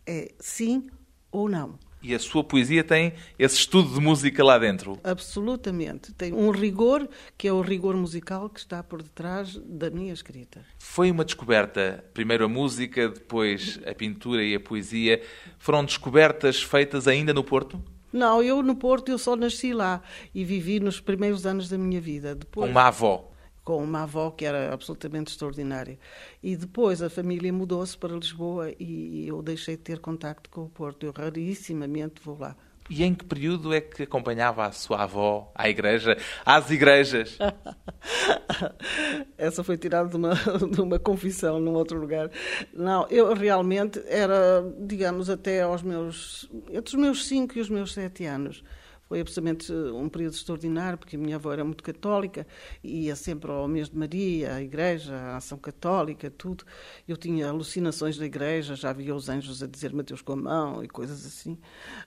É 0.05 0.31
sim 0.37 0.91
ou 1.31 1.49
não. 1.49 1.88
E 2.01 2.15
a 2.15 2.19
sua 2.19 2.43
poesia 2.43 2.83
tem 2.83 3.13
esse 3.37 3.57
estudo 3.57 3.93
de 3.93 3.99
música 3.99 4.43
lá 4.43 4.57
dentro? 4.57 4.97
Absolutamente. 5.03 6.13
Tem 6.13 6.33
um 6.33 6.49
rigor, 6.49 7.07
que 7.37 7.47
é 7.47 7.51
o 7.51 7.61
rigor 7.61 7.95
musical 7.95 8.49
que 8.49 8.59
está 8.59 8.81
por 8.81 9.03
detrás 9.03 9.55
da 9.65 9.89
minha 9.89 10.13
escrita. 10.13 10.61
Foi 10.77 11.11
uma 11.11 11.25
descoberta. 11.25 12.03
Primeiro 12.13 12.45
a 12.45 12.47
música, 12.47 13.09
depois 13.09 13.79
a 13.85 13.93
pintura 13.93 14.43
e 14.43 14.55
a 14.55 14.59
poesia. 14.59 15.21
Foram 15.57 15.83
descobertas 15.83 16.63
feitas 16.63 17.07
ainda 17.07 17.33
no 17.33 17.43
Porto? 17.43 17.83
Não, 18.11 18.41
eu 18.41 18.63
no 18.63 18.75
Porto 18.75 19.09
eu 19.09 19.17
só 19.17 19.35
nasci 19.35 19.73
lá 19.73 20.01
e 20.33 20.43
vivi 20.43 20.79
nos 20.79 20.99
primeiros 20.99 21.45
anos 21.45 21.69
da 21.69 21.77
minha 21.77 22.01
vida. 22.01 22.33
Depois... 22.33 22.69
Uma 22.69 22.87
avó? 22.87 23.28
Com 23.69 23.83
uma 23.83 24.01
avó 24.01 24.31
que 24.31 24.45
era 24.45 24.73
absolutamente 24.73 25.31
extraordinária. 25.31 25.99
E 26.41 26.55
depois 26.55 27.03
a 27.03 27.09
família 27.09 27.53
mudou-se 27.53 27.95
para 27.95 28.15
Lisboa 28.15 28.73
e 28.79 29.27
eu 29.27 29.43
deixei 29.43 29.77
de 29.77 29.83
ter 29.83 29.99
contacto 29.99 30.49
com 30.49 30.63
o 30.63 30.69
Porto. 30.69 31.05
Eu 31.05 31.13
rarissimamente 31.15 32.19
vou 32.23 32.35
lá. 32.39 32.55
E 32.89 33.03
em 33.03 33.13
que 33.13 33.23
período 33.23 33.71
é 33.71 33.79
que 33.79 34.01
acompanhava 34.01 34.65
a 34.65 34.71
sua 34.71 35.03
avó 35.03 35.51
à 35.53 35.69
igreja, 35.69 36.17
às 36.43 36.71
igrejas? 36.71 37.37
Essa 39.37 39.63
foi 39.63 39.77
tirada 39.77 40.09
de 40.09 40.15
uma, 40.15 40.33
de 40.73 40.81
uma 40.81 40.97
confissão 40.97 41.59
num 41.59 41.75
outro 41.75 41.99
lugar. 41.99 42.31
Não, 42.73 43.05
eu 43.11 43.35
realmente 43.35 44.01
era, 44.07 44.65
digamos, 44.79 45.29
até 45.29 45.61
aos 45.61 45.83
meus. 45.83 46.49
entre 46.71 46.95
os 46.95 46.99
meus 46.99 47.27
5 47.27 47.55
e 47.55 47.61
os 47.61 47.69
meus 47.69 47.93
7 47.93 48.25
anos. 48.25 48.63
Foi 49.09 49.21
absolutamente 49.21 49.73
um 49.73 50.07
período 50.07 50.35
extraordinário, 50.35 50.95
porque 50.95 51.15
a 51.15 51.19
minha 51.19 51.37
avó 51.37 51.51
era 51.51 51.65
muito 51.65 51.83
católica, 51.83 52.45
ia 52.83 53.15
sempre 53.15 53.49
ao 53.49 53.67
mês 53.67 53.89
de 53.89 53.97
Maria, 53.97 54.53
à 54.53 54.61
igreja, 54.61 55.15
à 55.15 55.37
ação 55.37 55.57
católica, 55.57 56.29
tudo. 56.29 56.63
Eu 57.07 57.17
tinha 57.17 57.49
alucinações 57.49 58.19
da 58.19 58.25
igreja, 58.27 58.75
já 58.75 58.93
via 58.93 59.15
os 59.15 59.27
anjos 59.27 59.63
a 59.63 59.67
dizer 59.67 59.91
Mateus 59.93 60.21
com 60.21 60.33
a 60.33 60.35
mão 60.35 60.83
e 60.83 60.87
coisas 60.87 61.25
assim. 61.25 61.57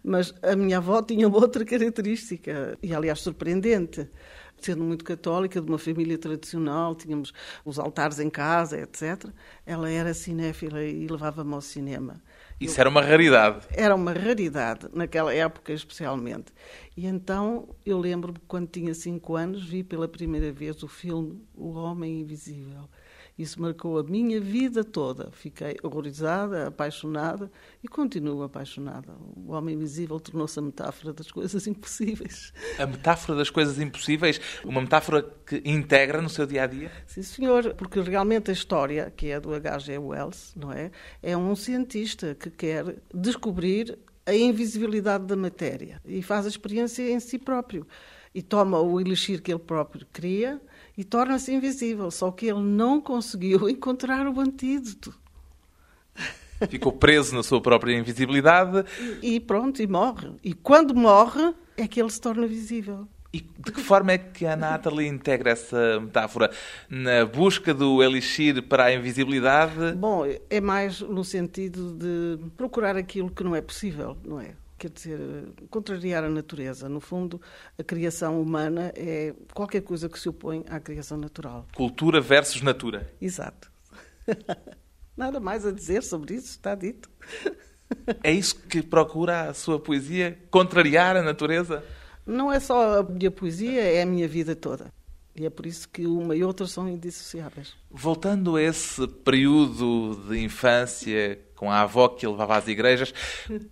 Mas 0.04 0.32
a 0.42 0.54
minha 0.54 0.76
avó 0.78 1.02
tinha 1.02 1.26
uma 1.26 1.38
outra 1.38 1.64
característica, 1.64 2.78
e 2.80 2.94
aliás 2.94 3.20
surpreendente 3.20 4.08
sendo 4.64 4.84
muito 4.84 5.04
católica, 5.04 5.60
de 5.60 5.68
uma 5.68 5.78
família 5.78 6.16
tradicional, 6.16 6.94
tínhamos 6.94 7.32
os 7.64 7.80
altares 7.80 8.20
em 8.20 8.30
casa, 8.30 8.80
etc. 8.80 9.28
Ela 9.66 9.90
era 9.90 10.14
cinéfila 10.14 10.82
e 10.84 11.06
levava-me 11.08 11.52
ao 11.52 11.60
cinema. 11.60 12.22
Isso 12.64 12.80
era 12.80 12.88
uma 12.88 13.00
raridade. 13.00 13.66
Era 13.70 13.94
uma 13.94 14.12
raridade, 14.12 14.88
naquela 14.92 15.32
época 15.34 15.72
especialmente. 15.72 16.52
E 16.96 17.06
então 17.06 17.68
eu 17.84 17.98
lembro-me, 17.98 18.38
quando 18.46 18.68
tinha 18.68 18.94
cinco 18.94 19.36
anos, 19.36 19.64
vi 19.64 19.82
pela 19.82 20.08
primeira 20.08 20.52
vez 20.52 20.82
o 20.82 20.88
filme 20.88 21.42
O 21.54 21.72
Homem 21.72 22.20
Invisível. 22.20 22.88
Isso 23.42 23.60
marcou 23.60 23.98
a 23.98 24.04
minha 24.04 24.40
vida 24.40 24.84
toda. 24.84 25.30
Fiquei 25.32 25.76
horrorizada, 25.82 26.68
apaixonada 26.68 27.50
e 27.82 27.88
continuo 27.88 28.44
apaixonada. 28.44 29.12
O 29.36 29.50
Homem 29.50 29.74
Invisível 29.74 30.20
tornou-se 30.20 30.56
a 30.60 30.62
metáfora 30.62 31.12
das 31.12 31.28
coisas 31.28 31.66
impossíveis. 31.66 32.52
A 32.78 32.86
metáfora 32.86 33.36
das 33.36 33.50
coisas 33.50 33.80
impossíveis? 33.80 34.40
Uma 34.64 34.80
metáfora 34.80 35.28
que 35.44 35.60
integra 35.64 36.22
no 36.22 36.28
seu 36.28 36.46
dia 36.46 36.62
a 36.62 36.66
dia? 36.68 36.92
Sim, 37.04 37.22
senhor, 37.22 37.74
porque 37.74 38.00
realmente 38.00 38.50
a 38.50 38.54
história, 38.54 39.12
que 39.16 39.30
é 39.30 39.40
do 39.40 39.52
H.G. 39.52 39.98
Wells, 39.98 40.52
não 40.54 40.70
é? 40.72 40.92
É 41.20 41.36
um 41.36 41.56
cientista 41.56 42.36
que 42.36 42.48
quer 42.48 42.96
descobrir 43.12 43.98
a 44.24 44.32
invisibilidade 44.32 45.24
da 45.24 45.34
matéria 45.34 46.00
e 46.04 46.22
faz 46.22 46.46
a 46.46 46.48
experiência 46.48 47.10
em 47.10 47.18
si 47.18 47.38
próprio. 47.38 47.84
E 48.32 48.40
toma 48.40 48.80
o 48.80 49.00
elixir 49.00 49.42
que 49.42 49.50
ele 49.50 49.58
próprio 49.58 50.06
cria 50.12 50.60
e 50.96 51.04
torna-se 51.04 51.52
invisível. 51.52 52.10
Só 52.10 52.30
que 52.30 52.46
ele 52.46 52.60
não 52.60 53.00
conseguiu 53.00 53.68
encontrar 53.70 54.26
o 54.26 54.40
antídoto. 54.40 55.14
Ficou 56.68 56.92
preso 56.92 57.34
na 57.34 57.42
sua 57.42 57.60
própria 57.60 57.96
invisibilidade. 57.96 58.84
E, 59.20 59.34
e 59.34 59.40
pronto, 59.40 59.82
e 59.82 59.86
morre. 59.86 60.30
E 60.44 60.54
quando 60.54 60.94
morre, 60.94 61.54
é 61.76 61.88
que 61.88 62.00
ele 62.00 62.10
se 62.10 62.20
torna 62.20 62.46
visível. 62.46 63.08
E 63.32 63.40
de 63.40 63.72
que 63.72 63.80
forma 63.80 64.12
é 64.12 64.18
que 64.18 64.44
a 64.44 64.54
Natalie 64.54 65.08
integra 65.08 65.52
essa 65.52 65.98
metáfora? 65.98 66.50
Na 66.88 67.24
busca 67.24 67.72
do 67.72 68.02
elixir 68.02 68.62
para 68.62 68.84
a 68.84 68.94
invisibilidade? 68.94 69.92
Bom, 69.96 70.24
é 70.50 70.60
mais 70.60 71.00
no 71.00 71.24
sentido 71.24 71.94
de 71.94 72.38
procurar 72.56 72.94
aquilo 72.94 73.30
que 73.30 73.42
não 73.42 73.56
é 73.56 73.62
possível, 73.62 74.18
não 74.22 74.38
é? 74.38 74.50
Quer 74.82 74.90
dizer, 74.90 75.20
contrariar 75.70 76.24
a 76.24 76.28
natureza. 76.28 76.88
No 76.88 77.00
fundo, 77.00 77.40
a 77.78 77.84
criação 77.84 78.42
humana 78.42 78.92
é 78.96 79.32
qualquer 79.54 79.82
coisa 79.82 80.08
que 80.08 80.18
se 80.18 80.28
opõe 80.28 80.64
à 80.68 80.80
criação 80.80 81.16
natural. 81.16 81.68
Cultura 81.76 82.20
versus 82.20 82.62
natura. 82.62 83.12
Exato. 83.20 83.70
Nada 85.16 85.38
mais 85.38 85.64
a 85.64 85.70
dizer 85.70 86.02
sobre 86.02 86.34
isso, 86.34 86.48
está 86.48 86.74
dito. 86.74 87.08
É 88.24 88.32
isso 88.32 88.56
que 88.56 88.82
procura 88.82 89.50
a 89.50 89.54
sua 89.54 89.78
poesia? 89.78 90.36
Contrariar 90.50 91.16
a 91.16 91.22
natureza? 91.22 91.84
Não 92.26 92.50
é 92.50 92.58
só 92.58 93.00
a 93.00 93.02
minha 93.04 93.30
poesia, 93.30 93.82
é 93.82 94.02
a 94.02 94.06
minha 94.06 94.26
vida 94.26 94.56
toda. 94.56 94.92
E 95.36 95.46
é 95.46 95.50
por 95.50 95.64
isso 95.64 95.88
que 95.88 96.06
uma 96.06 96.34
e 96.34 96.42
outra 96.42 96.66
são 96.66 96.88
indissociáveis. 96.88 97.74
Voltando 97.90 98.56
a 98.56 98.62
esse 98.62 99.06
período 99.06 100.16
de 100.28 100.42
infância 100.42 101.38
com 101.62 101.70
a 101.70 101.82
avó 101.82 102.08
que 102.08 102.26
levava 102.26 102.56
às 102.56 102.66
igrejas, 102.66 103.14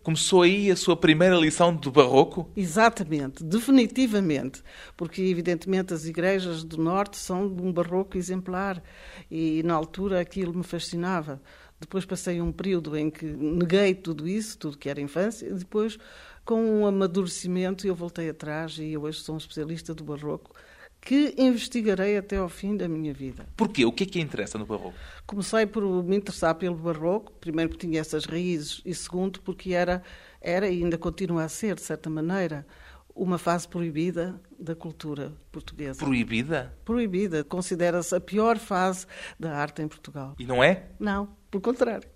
começou 0.04 0.42
aí 0.42 0.70
a 0.70 0.76
sua 0.76 0.96
primeira 0.96 1.34
lição 1.34 1.74
do 1.74 1.90
barroco? 1.90 2.48
Exatamente, 2.56 3.42
definitivamente, 3.42 4.62
porque 4.96 5.20
evidentemente 5.22 5.92
as 5.92 6.06
igrejas 6.06 6.62
do 6.62 6.80
norte 6.80 7.16
são 7.16 7.52
de 7.52 7.60
um 7.60 7.72
barroco 7.72 8.16
exemplar 8.16 8.80
e 9.28 9.60
na 9.64 9.74
altura 9.74 10.20
aquilo 10.20 10.54
me 10.54 10.62
fascinava. 10.62 11.42
Depois 11.80 12.04
passei 12.04 12.40
um 12.40 12.52
período 12.52 12.96
em 12.96 13.10
que 13.10 13.24
neguei 13.24 13.92
tudo 13.92 14.28
isso, 14.28 14.56
tudo 14.56 14.78
que 14.78 14.88
era 14.88 15.00
infância, 15.00 15.48
e 15.48 15.54
depois 15.54 15.98
com 16.44 16.62
um 16.62 16.86
amadurecimento 16.86 17.88
eu 17.88 17.94
voltei 17.96 18.30
atrás 18.30 18.78
e 18.78 18.96
hoje 18.96 19.18
sou 19.18 19.34
um 19.34 19.38
especialista 19.38 19.92
do 19.92 20.04
barroco 20.04 20.54
que 21.00 21.34
investigarei 21.38 22.18
até 22.18 22.36
ao 22.36 22.48
fim 22.48 22.76
da 22.76 22.86
minha 22.88 23.12
vida. 23.12 23.46
Porquê? 23.56 23.84
O 23.84 23.92
que 23.92 24.04
é 24.04 24.06
que 24.06 24.20
interessa 24.20 24.58
no 24.58 24.66
barroco? 24.66 24.94
Comecei 25.26 25.66
por 25.66 25.82
me 26.04 26.16
interessar 26.16 26.54
pelo 26.54 26.76
barroco, 26.76 27.32
primeiro 27.40 27.70
porque 27.70 27.86
tinha 27.86 28.00
essas 28.00 28.24
raízes 28.24 28.82
e 28.84 28.94
segundo 28.94 29.40
porque 29.40 29.72
era, 29.72 30.02
era 30.40 30.68
e 30.68 30.82
ainda 30.82 30.98
continua 30.98 31.44
a 31.44 31.48
ser, 31.48 31.74
de 31.76 31.82
certa 31.82 32.10
maneira, 32.10 32.66
uma 33.14 33.38
fase 33.38 33.66
proibida 33.66 34.40
da 34.58 34.74
cultura 34.74 35.32
portuguesa. 35.50 35.98
Proibida? 35.98 36.74
Proibida. 36.84 37.44
Considera-se 37.44 38.14
a 38.14 38.20
pior 38.20 38.58
fase 38.58 39.06
da 39.38 39.56
arte 39.56 39.82
em 39.82 39.88
Portugal. 39.88 40.34
E 40.38 40.46
não 40.46 40.62
é? 40.62 40.86
Não. 40.98 41.28
Pelo 41.50 41.62
contrário. 41.62 42.08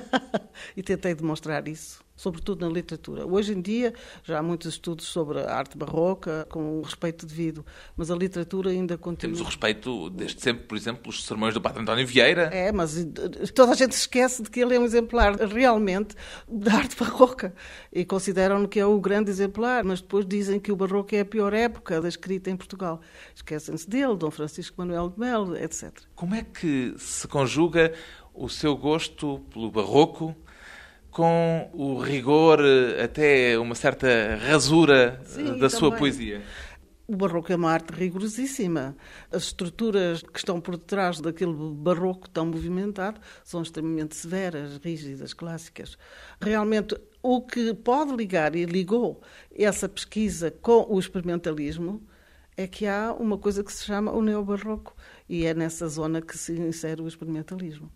e 0.76 0.82
tentei 0.82 1.14
demonstrar 1.14 1.68
isso 1.68 2.01
sobretudo 2.16 2.66
na 2.66 2.72
literatura. 2.72 3.26
Hoje 3.26 3.52
em 3.52 3.60
dia 3.60 3.92
já 4.22 4.38
há 4.38 4.42
muitos 4.42 4.68
estudos 4.68 5.06
sobre 5.06 5.40
a 5.40 5.54
arte 5.54 5.76
barroca, 5.76 6.46
com 6.50 6.78
o 6.78 6.82
respeito 6.82 7.26
devido, 7.26 7.64
mas 7.96 8.10
a 8.10 8.14
literatura 8.14 8.70
ainda 8.70 8.96
continua. 8.96 9.34
Temos 9.34 9.40
o 9.40 9.44
respeito 9.44 10.10
desde 10.10 10.40
sempre, 10.40 10.64
por 10.64 10.76
exemplo, 10.76 11.10
os 11.10 11.24
sermões 11.24 11.54
do 11.54 11.60
Padre 11.60 11.82
António 11.82 12.06
Vieira. 12.06 12.50
É, 12.52 12.70
mas 12.72 13.06
toda 13.54 13.72
a 13.72 13.74
gente 13.74 13.92
esquece 13.92 14.42
de 14.42 14.50
que 14.50 14.60
ele 14.60 14.74
é 14.74 14.80
um 14.80 14.84
exemplar 14.84 15.34
realmente 15.36 16.14
da 16.48 16.74
arte 16.74 16.96
barroca 16.96 17.54
e 17.92 18.04
consideram 18.04 18.66
que 18.66 18.78
é 18.78 18.86
o 18.86 19.00
grande 19.00 19.30
exemplar, 19.30 19.84
mas 19.84 20.00
depois 20.00 20.26
dizem 20.26 20.60
que 20.60 20.70
o 20.70 20.76
barroco 20.76 21.14
é 21.14 21.20
a 21.20 21.24
pior 21.24 21.52
época 21.52 22.00
da 22.00 22.08
escrita 22.08 22.50
em 22.50 22.56
Portugal. 22.56 23.00
Esquecem-se 23.34 23.88
dele, 23.88 24.16
Dom 24.16 24.30
Francisco 24.30 24.76
Manuel 24.78 25.10
de 25.10 25.18
Melo, 25.18 25.56
etc. 25.56 25.92
Como 26.14 26.34
é 26.34 26.42
que 26.42 26.94
se 26.98 27.26
conjuga 27.26 27.92
o 28.34 28.48
seu 28.48 28.76
gosto 28.76 29.40
pelo 29.52 29.70
barroco 29.70 30.34
com 31.12 31.70
o 31.74 31.98
rigor, 31.98 32.58
até 33.04 33.58
uma 33.58 33.74
certa 33.74 34.08
rasura 34.36 35.20
Sim, 35.24 35.44
da 35.44 35.52
também. 35.52 35.68
sua 35.68 35.92
poesia. 35.94 36.42
O 37.06 37.14
barroco 37.14 37.52
é 37.52 37.56
uma 37.56 37.70
arte 37.70 37.92
rigorosíssima. 37.92 38.96
As 39.30 39.44
estruturas 39.44 40.22
que 40.22 40.38
estão 40.38 40.58
por 40.58 40.78
detrás 40.78 41.20
daquele 41.20 41.52
barroco 41.52 42.30
tão 42.30 42.46
movimentado 42.46 43.20
são 43.44 43.60
extremamente 43.60 44.16
severas, 44.16 44.78
rígidas, 44.82 45.34
clássicas. 45.34 45.98
Realmente, 46.40 46.96
o 47.22 47.42
que 47.42 47.74
pode 47.74 48.16
ligar 48.16 48.56
e 48.56 48.64
ligou 48.64 49.20
essa 49.54 49.86
pesquisa 49.88 50.50
com 50.50 50.86
o 50.88 50.98
experimentalismo 50.98 52.02
é 52.56 52.66
que 52.66 52.86
há 52.86 53.12
uma 53.12 53.36
coisa 53.36 53.62
que 53.62 53.72
se 53.72 53.84
chama 53.84 54.12
o 54.12 54.22
neobarroco 54.22 54.96
e 55.28 55.44
é 55.44 55.52
nessa 55.52 55.86
zona 55.88 56.22
que 56.22 56.38
se 56.38 56.52
insere 56.52 57.02
o 57.02 57.08
experimentalismo. 57.08 57.90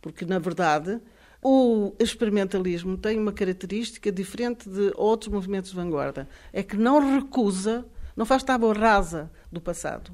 Porque, 0.00 0.24
na 0.24 0.38
verdade, 0.38 1.00
o 1.46 1.94
experimentalismo 1.98 2.96
tem 2.96 3.18
uma 3.18 3.30
característica 3.30 4.10
diferente 4.10 4.66
de 4.66 4.92
outros 4.96 5.30
movimentos 5.30 5.70
de 5.70 5.76
vanguarda. 5.76 6.26
É 6.50 6.62
que 6.62 6.74
não 6.74 7.14
recusa, 7.16 7.84
não 8.16 8.24
faz 8.24 8.42
tábua 8.42 8.72
rasa 8.72 9.30
do 9.52 9.60
passado. 9.60 10.10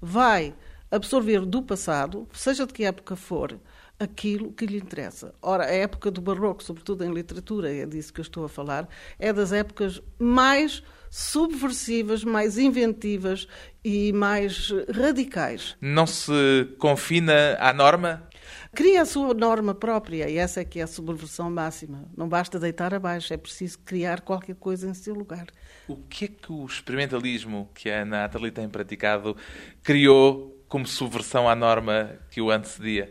Vai 0.00 0.52
absorver 0.90 1.46
do 1.46 1.62
passado, 1.62 2.28
seja 2.32 2.66
de 2.66 2.72
que 2.72 2.84
época 2.84 3.14
for, 3.14 3.60
aquilo 3.96 4.52
que 4.52 4.66
lhe 4.66 4.78
interessa. 4.78 5.32
Ora, 5.40 5.66
a 5.66 5.70
época 5.70 6.10
do 6.10 6.20
barroco, 6.20 6.64
sobretudo 6.64 7.04
em 7.04 7.14
literatura, 7.14 7.72
é 7.72 7.86
disso 7.86 8.12
que 8.12 8.18
eu 8.18 8.24
estou 8.24 8.44
a 8.44 8.48
falar, 8.48 8.88
é 9.20 9.32
das 9.32 9.52
épocas 9.52 10.02
mais 10.18 10.82
subversivas, 11.08 12.24
mais 12.24 12.58
inventivas 12.58 13.46
e 13.84 14.12
mais 14.12 14.72
radicais. 14.92 15.76
Não 15.80 16.08
se 16.08 16.74
confina 16.78 17.56
à 17.60 17.72
norma? 17.72 18.28
Cria 18.74 19.02
a 19.02 19.04
sua 19.04 19.34
norma 19.34 19.74
própria 19.74 20.30
e 20.30 20.38
essa 20.38 20.62
é 20.62 20.64
que 20.64 20.80
é 20.80 20.82
a 20.84 20.86
subversão 20.86 21.50
máxima. 21.50 22.10
Não 22.16 22.26
basta 22.26 22.58
deitar 22.58 22.94
abaixo, 22.94 23.34
é 23.34 23.36
preciso 23.36 23.78
criar 23.80 24.22
qualquer 24.22 24.56
coisa 24.56 24.88
em 24.88 24.94
seu 24.94 25.14
lugar. 25.14 25.48
O 25.86 25.96
que 25.96 26.24
é 26.24 26.28
que 26.28 26.50
o 26.50 26.64
experimentalismo 26.64 27.68
que 27.74 27.90
a 27.90 28.02
Nathalie 28.02 28.50
tem 28.50 28.66
praticado 28.70 29.36
criou 29.82 30.58
como 30.68 30.86
subversão 30.86 31.46
à 31.46 31.54
norma 31.54 32.18
que 32.30 32.40
o 32.40 32.50
antecedia? 32.50 33.10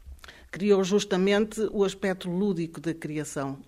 criou 0.50 0.84
justamente 0.84 1.62
o 1.72 1.86
aspecto 1.86 2.30
lúdico 2.30 2.82
da 2.82 2.94
criação, 2.94 3.64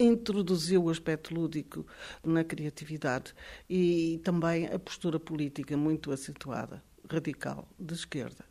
reintroduziu 0.00 0.84
o 0.84 0.90
aspecto 0.90 1.32
lúdico 1.32 1.86
na 2.24 2.42
criatividade 2.42 3.32
e 3.70 4.20
também 4.24 4.66
a 4.66 4.80
postura 4.80 5.20
política 5.20 5.76
muito 5.76 6.10
acentuada, 6.10 6.82
radical, 7.08 7.68
de 7.78 7.94
esquerda 7.94 8.47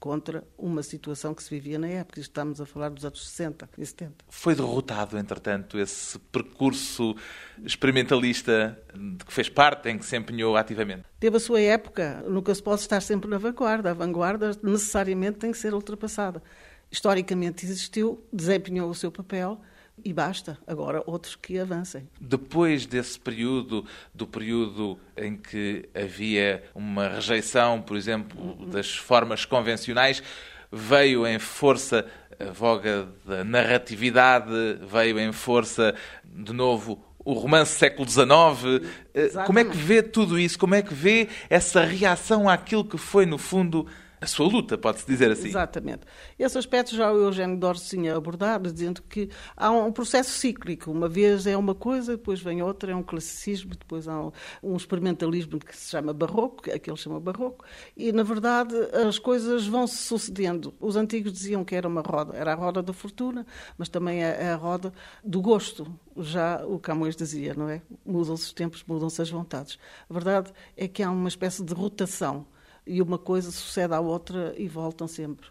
contra 0.00 0.42
uma 0.56 0.82
situação 0.82 1.34
que 1.34 1.42
se 1.42 1.50
vivia 1.50 1.78
na 1.78 1.86
época. 1.86 2.18
Estamos 2.18 2.58
a 2.58 2.64
falar 2.64 2.88
dos 2.88 3.04
anos 3.04 3.22
60 3.28 3.68
e 3.76 3.84
70. 3.84 4.14
Foi 4.30 4.54
derrotado, 4.54 5.18
entretanto, 5.18 5.78
esse 5.78 6.18
percurso 6.18 7.14
experimentalista 7.62 8.80
de 8.94 9.24
que 9.24 9.32
fez 9.32 9.50
parte, 9.50 9.90
em 9.90 9.98
que 9.98 10.06
se 10.06 10.16
empenhou 10.16 10.56
ativamente? 10.56 11.04
Teve 11.20 11.36
a 11.36 11.40
sua 11.40 11.60
época. 11.60 12.24
Nunca 12.26 12.54
se 12.54 12.62
pode 12.62 12.80
estar 12.80 13.02
sempre 13.02 13.28
na 13.28 13.36
vanguarda. 13.36 13.90
A 13.90 13.94
vanguarda 13.94 14.58
necessariamente 14.62 15.38
tem 15.38 15.52
que 15.52 15.58
ser 15.58 15.74
ultrapassada. 15.74 16.42
Historicamente 16.90 17.66
existiu, 17.66 18.24
desempenhou 18.32 18.88
o 18.88 18.94
seu 18.94 19.12
papel, 19.12 19.60
e 20.04 20.12
basta. 20.12 20.58
Agora, 20.66 21.02
outros 21.06 21.36
que 21.36 21.58
avancem. 21.58 22.08
Depois 22.20 22.86
desse 22.86 23.18
período, 23.18 23.84
do 24.14 24.26
período 24.26 24.98
em 25.16 25.36
que 25.36 25.88
havia 25.94 26.62
uma 26.74 27.08
rejeição, 27.08 27.80
por 27.80 27.96
exemplo, 27.96 28.66
das 28.66 28.96
formas 28.96 29.44
convencionais, 29.44 30.22
veio 30.72 31.26
em 31.26 31.38
força 31.38 32.06
a 32.38 32.50
voga 32.52 33.08
da 33.24 33.44
narratividade, 33.44 34.50
veio 34.90 35.18
em 35.18 35.30
força, 35.30 35.94
de 36.24 36.52
novo, 36.54 37.04
o 37.22 37.34
romance 37.34 37.78
século 37.78 38.08
XIX. 38.08 38.88
Exatamente. 39.14 39.46
Como 39.46 39.58
é 39.58 39.64
que 39.64 39.76
vê 39.76 40.02
tudo 40.02 40.38
isso? 40.38 40.58
Como 40.58 40.74
é 40.74 40.80
que 40.80 40.94
vê 40.94 41.28
essa 41.50 41.84
reação 41.84 42.48
àquilo 42.48 42.84
que 42.84 42.96
foi, 42.96 43.26
no 43.26 43.36
fundo, 43.36 43.86
a 44.20 44.26
sua 44.26 44.46
luta, 44.46 44.76
pode-se 44.76 45.06
dizer 45.06 45.30
assim. 45.30 45.48
Exatamente. 45.48 46.02
Esse 46.38 46.58
aspecto 46.58 46.94
já 46.94 47.10
o 47.10 47.16
Eugênio 47.16 47.56
Dors 47.56 47.88
tinha 47.88 48.14
abordado, 48.14 48.70
dizendo 48.70 49.02
que 49.02 49.30
há 49.56 49.70
um 49.70 49.90
processo 49.90 50.30
cíclico. 50.30 50.90
Uma 50.90 51.08
vez 51.08 51.46
é 51.46 51.56
uma 51.56 51.74
coisa, 51.74 52.16
depois 52.16 52.40
vem 52.40 52.60
outra, 52.62 52.92
é 52.92 52.94
um 52.94 53.02
classicismo, 53.02 53.70
depois 53.70 54.06
há 54.06 54.20
um, 54.20 54.30
um 54.62 54.76
experimentalismo 54.76 55.58
que 55.58 55.74
se 55.74 55.90
chama 55.90 56.12
barroco, 56.12 56.64
que 56.64 56.70
aquele 56.70 56.96
chama 56.98 57.18
barroco, 57.18 57.64
e 57.96 58.12
na 58.12 58.22
verdade 58.22 58.74
as 59.08 59.18
coisas 59.18 59.66
vão 59.66 59.86
se 59.86 59.96
sucedendo. 59.96 60.74
Os 60.78 60.96
antigos 60.96 61.32
diziam 61.32 61.64
que 61.64 61.74
era 61.74 61.88
uma 61.88 62.02
roda, 62.02 62.36
era 62.36 62.52
a 62.52 62.54
roda 62.54 62.82
da 62.82 62.92
fortuna, 62.92 63.46
mas 63.78 63.88
também 63.88 64.22
é 64.22 64.50
a 64.52 64.56
roda 64.56 64.92
do 65.24 65.40
gosto. 65.40 65.86
Já 66.18 66.62
o 66.66 66.78
Camões 66.78 67.16
dizia, 67.16 67.54
não 67.54 67.70
é? 67.70 67.80
Mudam-se 68.04 68.44
os 68.44 68.52
tempos, 68.52 68.84
mudam-se 68.86 69.22
as 69.22 69.30
vontades. 69.30 69.78
A 70.08 70.12
verdade 70.12 70.52
é 70.76 70.86
que 70.86 71.02
há 71.02 71.10
uma 71.10 71.28
espécie 71.28 71.64
de 71.64 71.72
rotação 71.72 72.46
e 72.86 73.00
uma 73.00 73.18
coisa 73.18 73.50
sucede 73.50 73.94
à 73.94 74.00
outra 74.00 74.54
e 74.56 74.68
voltam 74.68 75.06
sempre. 75.06 75.46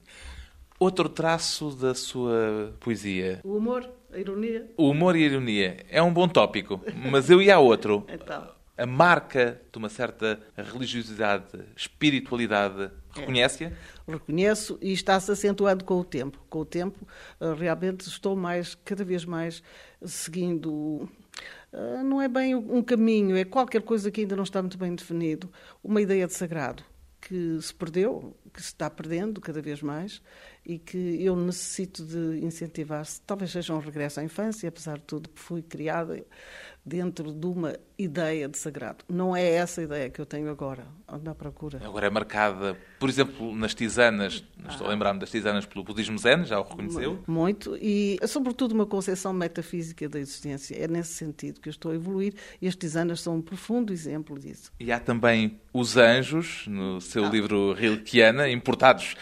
Outro 0.80 1.10
traço 1.10 1.72
da 1.72 1.94
sua 1.94 2.74
poesia. 2.80 3.42
O 3.44 3.58
humor, 3.58 3.90
a 4.14 4.18
ironia. 4.18 4.72
O 4.78 4.90
humor 4.90 5.16
e 5.16 5.24
a 5.24 5.26
ironia. 5.26 5.86
É 5.90 6.02
um 6.02 6.14
bom 6.14 6.28
tópico, 6.28 6.82
mas 7.12 7.30
eu 7.30 7.42
ia 7.42 7.56
a 7.56 7.60
outro. 7.60 8.06
Então. 8.12 8.60
A 8.78 8.86
marca 8.86 9.60
de 9.74 9.78
uma 9.78 9.90
certa 9.90 10.40
religiosidade, 10.56 11.60
espiritualidade, 11.76 12.90
reconhece-a? 13.14 13.68
É. 13.68 13.74
Reconheço 14.08 14.78
e 14.82 14.94
está-se 14.94 15.30
acentuando 15.30 15.84
com 15.84 15.96
o 15.96 16.04
tempo. 16.06 16.42
Com 16.50 16.60
o 16.60 16.66
tempo, 16.66 17.06
eh, 17.42 17.54
realmente 17.56 18.08
estou 18.08 18.38
mais, 18.38 18.76
cada 18.76 19.04
vez 19.04 19.26
mais, 19.26 19.62
seguindo 20.02 21.10
eh, 21.74 22.04
não 22.04 22.22
é 22.22 22.30
bem 22.30 22.56
um 22.56 22.82
caminho, 22.82 23.36
é 23.36 23.44
qualquer 23.44 23.82
coisa 23.82 24.10
que 24.10 24.22
ainda 24.22 24.38
não 24.38 24.44
está 24.44 24.62
muito 24.62 24.78
bem 24.78 24.96
definido, 24.96 25.52
uma 25.84 26.02
ideia 26.02 26.26
de 26.26 26.34
sagrado 26.34 26.82
que 27.22 27.62
se 27.62 27.74
perdeu, 27.74 28.38
que 28.54 28.62
se 28.62 28.68
está 28.68 28.90
perdendo 28.90 29.42
cada 29.42 29.62
vez 29.62 29.82
mais 29.82 30.22
e 30.70 30.78
que 30.78 31.24
eu 31.24 31.36
necessito 31.36 32.06
de 32.06 32.46
incentivar. 32.46 33.04
-se. 33.04 33.22
Talvez 33.26 33.50
seja 33.50 33.74
um 33.74 33.80
regresso 33.80 34.20
à 34.20 34.24
infância, 34.24 34.70
apesar 34.70 35.00
de 35.00 35.04
tudo, 35.04 35.28
que 35.28 35.40
fui 35.42 35.64
criada 35.64 36.24
dentro 36.86 37.32
de 37.32 37.46
uma 37.46 37.76
ideia 37.98 38.48
de 38.48 38.58
sagrado. 38.58 39.04
Não 39.10 39.36
é 39.36 39.48
essa 39.48 39.82
a 39.82 39.84
ideia 39.84 40.10
que 40.10 40.20
eu 40.20 40.26
tenho 40.26 40.50
agora, 40.50 40.88
à 41.08 41.36
procura. 41.36 41.80
Agora 41.84 42.08
é 42.08 42.10
marcada, 42.10 42.78
por 42.98 43.10
exemplo, 43.10 43.54
nas 43.54 43.76
tisanas, 43.76 44.44
ah. 44.64 44.70
estou 44.70 44.88
a 44.88 44.90
lembrar-me 44.90 45.20
das 45.20 45.30
tisanas 45.30 45.66
pelo 45.66 45.84
budismo 45.84 46.18
zen, 46.18 46.46
já 46.46 46.60
o 46.60 46.64
reconheceu? 46.64 47.20
Muito, 47.28 47.78
e 47.80 48.18
sobretudo 48.26 48.72
uma 48.72 48.86
concepção 48.86 49.34
metafísica 49.34 50.08
da 50.08 50.20
existência. 50.20 50.76
É 50.76 50.88
nesse 50.88 51.14
sentido 51.14 51.60
que 51.60 51.68
eu 51.68 51.72
estou 51.72 51.92
a 51.92 51.96
evoluir 51.96 52.34
e 52.62 52.68
as 52.68 52.76
tisanas 52.76 53.22
são 53.22 53.36
um 53.36 53.42
profundo 53.42 53.92
exemplo 53.92 54.40
disso. 54.40 54.72
E 54.80 54.92
há 54.92 55.00
também 55.00 55.60
os 55.74 55.98
anjos, 55.98 56.66
no 56.68 57.02
seu 57.02 57.26
ah. 57.26 57.30
livro 57.30 57.74
Rilkeana, 57.74 58.50
importados 58.50 59.16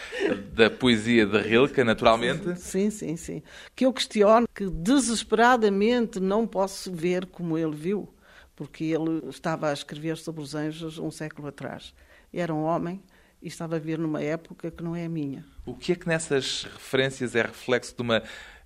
da 0.53 0.69
poesia 0.69 1.25
de 1.25 1.36
Rilke, 1.41 1.83
naturalmente. 1.83 2.59
Sim, 2.59 2.89
sim, 2.89 3.15
sim. 3.15 3.43
Que 3.75 3.85
eu 3.85 3.93
questiono, 3.93 4.47
que 4.53 4.69
desesperadamente 4.69 6.19
não 6.19 6.45
posso 6.45 6.91
ver 6.91 7.25
como 7.25 7.57
ele 7.57 7.75
viu 7.75 8.13
porque 8.57 8.85
ele 8.85 9.29
estava 9.29 9.69
a 9.69 9.73
escrever 9.73 10.17
sobre 10.17 10.41
os 10.41 10.55
anjos 10.55 10.97
um 10.97 11.11
século 11.11 11.47
atrás. 11.47 11.93
Era 12.33 12.53
um 12.53 12.63
homem 12.63 13.01
e 13.39 13.47
estava 13.47 13.75
a 13.75 13.79
viver 13.79 13.99
numa 13.99 14.21
época 14.21 14.71
que 14.71 14.83
não 14.83 14.95
é 14.95 15.05
a 15.05 15.09
minha. 15.09 15.45
O 15.63 15.75
que 15.75 15.91
é 15.91 15.95
que 15.95 16.07
nessas 16.07 16.63
referências 16.63 17.35
é 17.35 17.43
reflexo 17.43 17.95
de 17.95 18.01
uma 18.01 18.23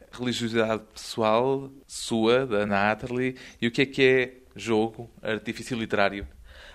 religiosidade 0.09 0.81
pessoal 0.93 1.69
sua, 1.85 2.45
da 2.45 2.65
Natalie, 2.65 3.35
e 3.61 3.67
o 3.67 3.71
que 3.71 3.81
é 3.81 3.85
que 3.85 4.01
é 4.01 4.33
jogo, 4.55 5.09
artifício 5.21 5.77
literário? 5.77 6.25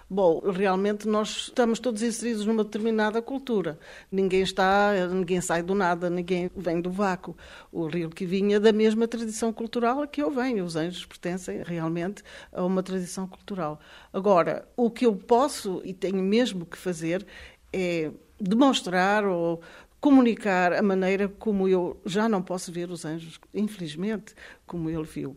Bom, 0.08 0.38
realmente 0.38 1.08
nós 1.08 1.48
estamos 1.48 1.80
todos 1.80 2.00
inseridos 2.00 2.46
numa 2.46 2.62
determinada 2.62 3.20
cultura. 3.20 3.76
Ninguém 4.10 4.42
está, 4.42 4.92
ninguém 5.08 5.40
sai 5.40 5.64
do 5.64 5.74
nada, 5.74 6.08
ninguém 6.08 6.48
vem 6.56 6.80
do 6.80 6.92
vácuo. 6.92 7.36
O 7.72 7.88
Rio 7.88 8.08
que 8.08 8.24
vinha 8.24 8.60
da 8.60 8.72
mesma 8.72 9.08
tradição 9.08 9.52
cultural 9.52 10.00
a 10.00 10.06
que 10.06 10.22
eu 10.22 10.30
venho. 10.30 10.64
Os 10.64 10.76
anjos 10.76 11.04
pertencem 11.04 11.60
realmente 11.64 12.22
a 12.52 12.64
uma 12.64 12.84
tradição 12.84 13.26
cultural. 13.26 13.80
Agora, 14.12 14.68
o 14.76 14.92
que 14.92 15.06
eu 15.06 15.16
posso 15.16 15.82
e 15.84 15.92
tenho 15.92 16.22
mesmo 16.22 16.64
que 16.64 16.78
fazer 16.78 17.26
é 17.72 18.12
demonstrar 18.40 19.24
ou 19.24 19.60
comunicar 20.00 20.72
a 20.72 20.82
maneira 20.82 21.28
como 21.28 21.66
eu 21.66 22.00
já 22.06 22.28
não 22.28 22.40
posso 22.40 22.70
ver 22.70 22.92
os 22.92 23.04
anjos, 23.04 23.40
infelizmente, 23.52 24.36
como 24.66 24.88
ele 24.88 25.02
viu. 25.02 25.36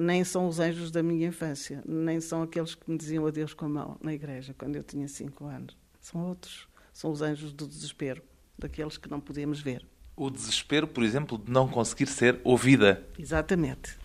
Nem 0.00 0.22
são 0.22 0.46
os 0.46 0.60
anjos 0.60 0.92
da 0.92 1.02
minha 1.02 1.26
infância, 1.26 1.82
nem 1.84 2.20
são 2.20 2.40
aqueles 2.40 2.72
que 2.76 2.88
me 2.88 2.96
diziam 2.96 3.26
adeus 3.26 3.52
com 3.52 3.64
a 3.64 3.68
mão 3.68 3.96
na 4.00 4.14
igreja 4.14 4.54
quando 4.56 4.76
eu 4.76 4.84
tinha 4.84 5.08
cinco 5.08 5.44
anos. 5.46 5.76
São 6.00 6.24
outros, 6.24 6.68
são 6.92 7.10
os 7.10 7.20
anjos 7.20 7.52
do 7.52 7.66
desespero, 7.66 8.22
daqueles 8.56 8.96
que 8.96 9.10
não 9.10 9.18
podíamos 9.18 9.60
ver. 9.60 9.84
O 10.16 10.30
desespero, 10.30 10.86
por 10.86 11.02
exemplo, 11.02 11.36
de 11.36 11.50
não 11.50 11.66
conseguir 11.66 12.06
ser 12.06 12.40
ouvida. 12.44 13.04
Exatamente. 13.18 13.98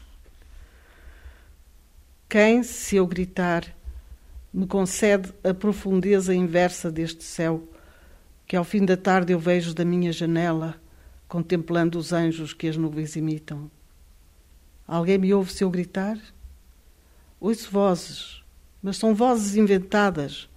Quem, 2.27 2.63
se 2.63 2.95
eu 2.95 3.05
gritar, 3.05 3.63
me 4.51 4.65
concede 4.65 5.31
a 5.43 5.53
profundeza 5.53 6.33
inversa 6.33 6.91
deste 6.91 7.23
céu, 7.23 7.67
que 8.47 8.55
ao 8.55 8.63
fim 8.63 8.83
da 8.83 8.97
tarde 8.97 9.31
eu 9.31 9.37
vejo 9.37 9.75
da 9.75 9.85
minha 9.85 10.11
janela, 10.11 10.81
contemplando 11.27 11.99
os 11.99 12.11
anjos 12.11 12.51
que 12.51 12.67
as 12.67 12.77
nuvens 12.77 13.15
imitam? 13.15 13.69
Alguém 14.87 15.17
me 15.17 15.33
ouve 15.33 15.51
se 15.51 15.63
eu 15.63 15.69
gritar? 15.69 16.17
Ouço 17.39 17.71
vozes, 17.71 18.43
mas 18.81 18.97
são 18.97 19.15
vozes 19.15 19.55
inventadas, 19.55 20.49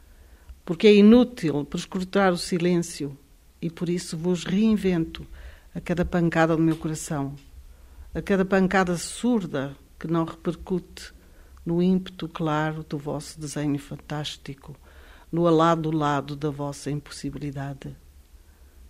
porque 0.65 0.87
é 0.87 0.95
inútil 0.95 1.65
prescrutar 1.65 2.33
o 2.33 2.39
silêncio 2.39 3.17
e 3.62 3.71
por 3.71 3.89
isso 3.89 4.17
vos 4.17 4.45
reinvento 4.45 5.27
a 5.75 5.81
cada 5.81 6.05
pancada 6.05 6.57
do 6.57 6.62
meu 6.62 6.77
coração, 6.77 7.35
a 8.15 8.21
cada 8.21 8.45
pancada 8.45 8.97
surda 8.97 9.77
que 9.99 10.07
não 10.07 10.25
repercute 10.25 11.15
no 11.65 11.83
ímpeto 11.83 12.29
claro 12.29 12.85
do 12.85 12.99
vosso 12.99 13.41
desenho 13.41 13.79
fantástico, 13.79 14.77
no 15.31 15.47
alado 15.47 15.91
lado 15.91 16.35
da 16.35 16.51
vossa 16.51 16.91
impossibilidade. 16.91 17.97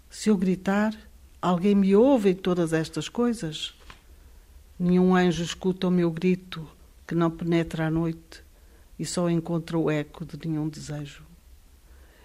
Se 0.08 0.30
eu 0.30 0.36
gritar, 0.36 0.94
alguém 1.40 1.74
me 1.74 1.94
ouve 1.94 2.30
em 2.30 2.34
todas 2.34 2.72
estas 2.72 3.08
coisas? 3.08 3.75
Nenhum 4.78 5.16
anjo 5.16 5.42
escuta 5.42 5.88
o 5.88 5.90
meu 5.90 6.10
grito 6.10 6.68
que 7.06 7.14
não 7.14 7.30
penetra 7.30 7.86
à 7.86 7.90
noite 7.90 8.44
e 8.98 9.06
só 9.06 9.30
encontra 9.30 9.78
o 9.78 9.90
eco 9.90 10.24
de 10.24 10.36
nenhum 10.46 10.68
desejo. 10.68 11.24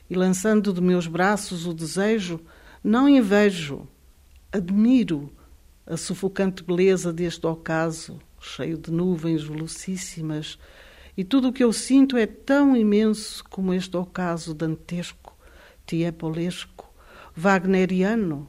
E 0.10 0.16
lançando 0.16 0.74
de 0.74 0.82
meus 0.82 1.08
braços 1.08 1.66
o 1.66 1.74
desejo, 1.74 2.42
não 2.84 3.08
invejo, 3.08 3.88
admiro 4.52 5.32
a 5.86 5.96
sufocante 5.96 6.62
beleza 6.62 7.14
deste 7.14 7.48
ocaso, 7.48 8.20
cheio 8.38 8.78
de 8.78 8.92
nuvens 8.92 9.44
velocíssimas, 9.44 10.60
e 11.16 11.24
tudo 11.24 11.50
o 11.50 11.54
que 11.54 11.64
eu 11.64 11.72
sinto 11.72 12.18
é 12.18 12.26
tão 12.26 12.76
imenso 12.76 13.46
como 13.46 13.74
este 13.74 13.96
ocaso 13.96 14.54
dantesco, 14.54 15.38
tiepolesco, 15.86 16.94
wagneriano, 17.34 18.46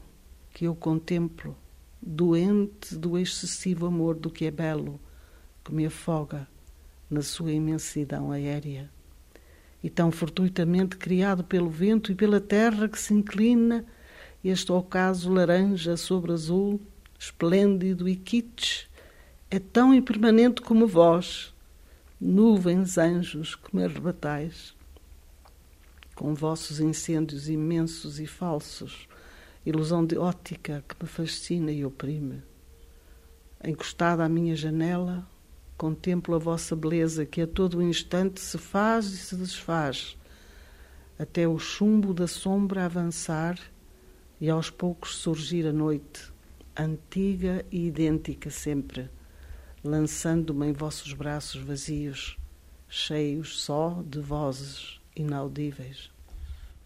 que 0.53 0.65
eu 0.65 0.75
contemplo 0.75 1.57
doente 2.03 2.97
do 2.97 3.17
excessivo 3.17 3.87
amor 3.87 4.17
do 4.17 4.29
que 4.29 4.45
é 4.45 4.51
belo, 4.51 5.01
que 5.65 5.73
me 5.73 5.87
afoga 5.87 6.49
na 7.09 7.23
sua 7.23 7.53
imensidão 7.53 8.33
aérea. 8.33 8.91
E 9.83 9.89
tão 9.89 10.11
fortuitamente 10.11 10.97
criado 10.97 11.45
pelo 11.45 11.71
vento 11.71 12.11
e 12.11 12.15
pela 12.15 12.41
terra 12.41 12.89
que 12.89 12.99
se 12.99 13.15
inclina, 13.15 13.85
este 14.43 14.73
ocaso 14.73 15.31
laranja 15.31 15.97
sobre 15.97 16.33
azul, 16.33 16.81
esplêndido 17.19 18.09
e 18.09 18.17
kitsch, 18.17 18.87
é 19.51 19.59
tão 19.61 19.95
impermanente 19.95 20.61
como 20.63 20.87
vós, 20.87 21.55
nuvens 22.21 22.99
anjos 22.99 23.55
que 23.55 23.75
me 23.77 23.85
arrebatais, 23.85 24.75
com 26.15 26.35
vossos 26.35 26.81
incêndios 26.81 27.49
imensos 27.49 28.19
e 28.19 28.27
falsos, 28.27 29.07
ilusão 29.65 30.05
de 30.05 30.19
ótica 30.19 30.85
que 30.89 30.97
me 31.01 31.09
fascina 31.09 31.71
e 31.71 31.85
oprime. 31.85 32.43
Encostada 33.65 34.25
à 34.25 34.29
minha 34.29 34.57
janela, 34.57 35.27
contemplo 35.77 36.35
a 36.35 36.39
vossa 36.39 36.77
beleza 36.77 37.25
que 37.25 37.41
a 37.41 37.47
todo 37.47 37.83
instante 37.83 38.41
se 38.41 38.59
faz 38.59 39.07
e 39.07 39.17
se 39.17 39.37
desfaz, 39.37 40.17
até 41.19 41.47
o 41.47 41.59
chumbo 41.59 42.13
da 42.13 42.27
sombra 42.27 42.85
avançar 42.85 43.59
e 44.41 44.51
aos 44.51 44.71
poucos 44.71 45.17
surgir 45.17 45.67
a 45.67 45.73
noite, 45.73 46.33
antiga 46.77 47.65
e 47.71 47.87
idêntica 47.87 48.51
sempre, 48.51 49.09
lançando-me 49.85 50.67
em 50.67 50.73
vossos 50.73 51.13
braços 51.13 51.63
vazios, 51.63 52.37
cheios 52.89 53.61
só 53.61 54.03
de 54.05 54.21
vozes 54.21 55.01
inaudíveis. 55.17 56.12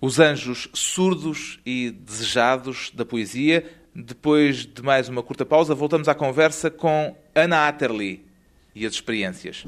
Os 0.06 0.20
anjos 0.20 0.68
surdos 0.72 1.58
e 1.66 1.90
desejados 1.90 2.92
da 2.94 3.04
poesia. 3.04 3.68
Depois 3.92 4.64
de 4.64 4.80
mais 4.80 5.08
uma 5.08 5.20
curta 5.20 5.44
pausa, 5.44 5.74
voltamos 5.74 6.06
à 6.06 6.14
conversa 6.14 6.70
com 6.70 7.16
Ana 7.34 7.66
Atterley 7.66 8.24
e 8.72 8.86
as 8.86 8.92
experiências. 8.92 9.66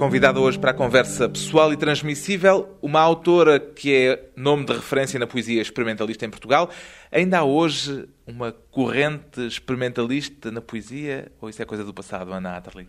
Convidada 0.00 0.40
hoje 0.40 0.58
para 0.58 0.70
a 0.70 0.74
conversa 0.74 1.28
pessoal 1.28 1.74
e 1.74 1.76
transmissível, 1.76 2.74
uma 2.80 3.00
autora 3.00 3.60
que 3.60 3.94
é 3.94 4.30
nome 4.34 4.64
de 4.64 4.72
referência 4.72 5.20
na 5.20 5.26
poesia 5.26 5.60
experimentalista 5.60 6.24
em 6.24 6.30
Portugal. 6.30 6.70
Ainda 7.12 7.40
há 7.40 7.44
hoje 7.44 8.08
uma 8.26 8.50
corrente 8.50 9.46
experimentalista 9.46 10.50
na 10.50 10.62
poesia? 10.62 11.30
Ou 11.38 11.50
isso 11.50 11.60
é 11.60 11.66
coisa 11.66 11.84
do 11.84 11.92
passado, 11.92 12.32
Ana 12.32 12.56
Atterley? 12.56 12.88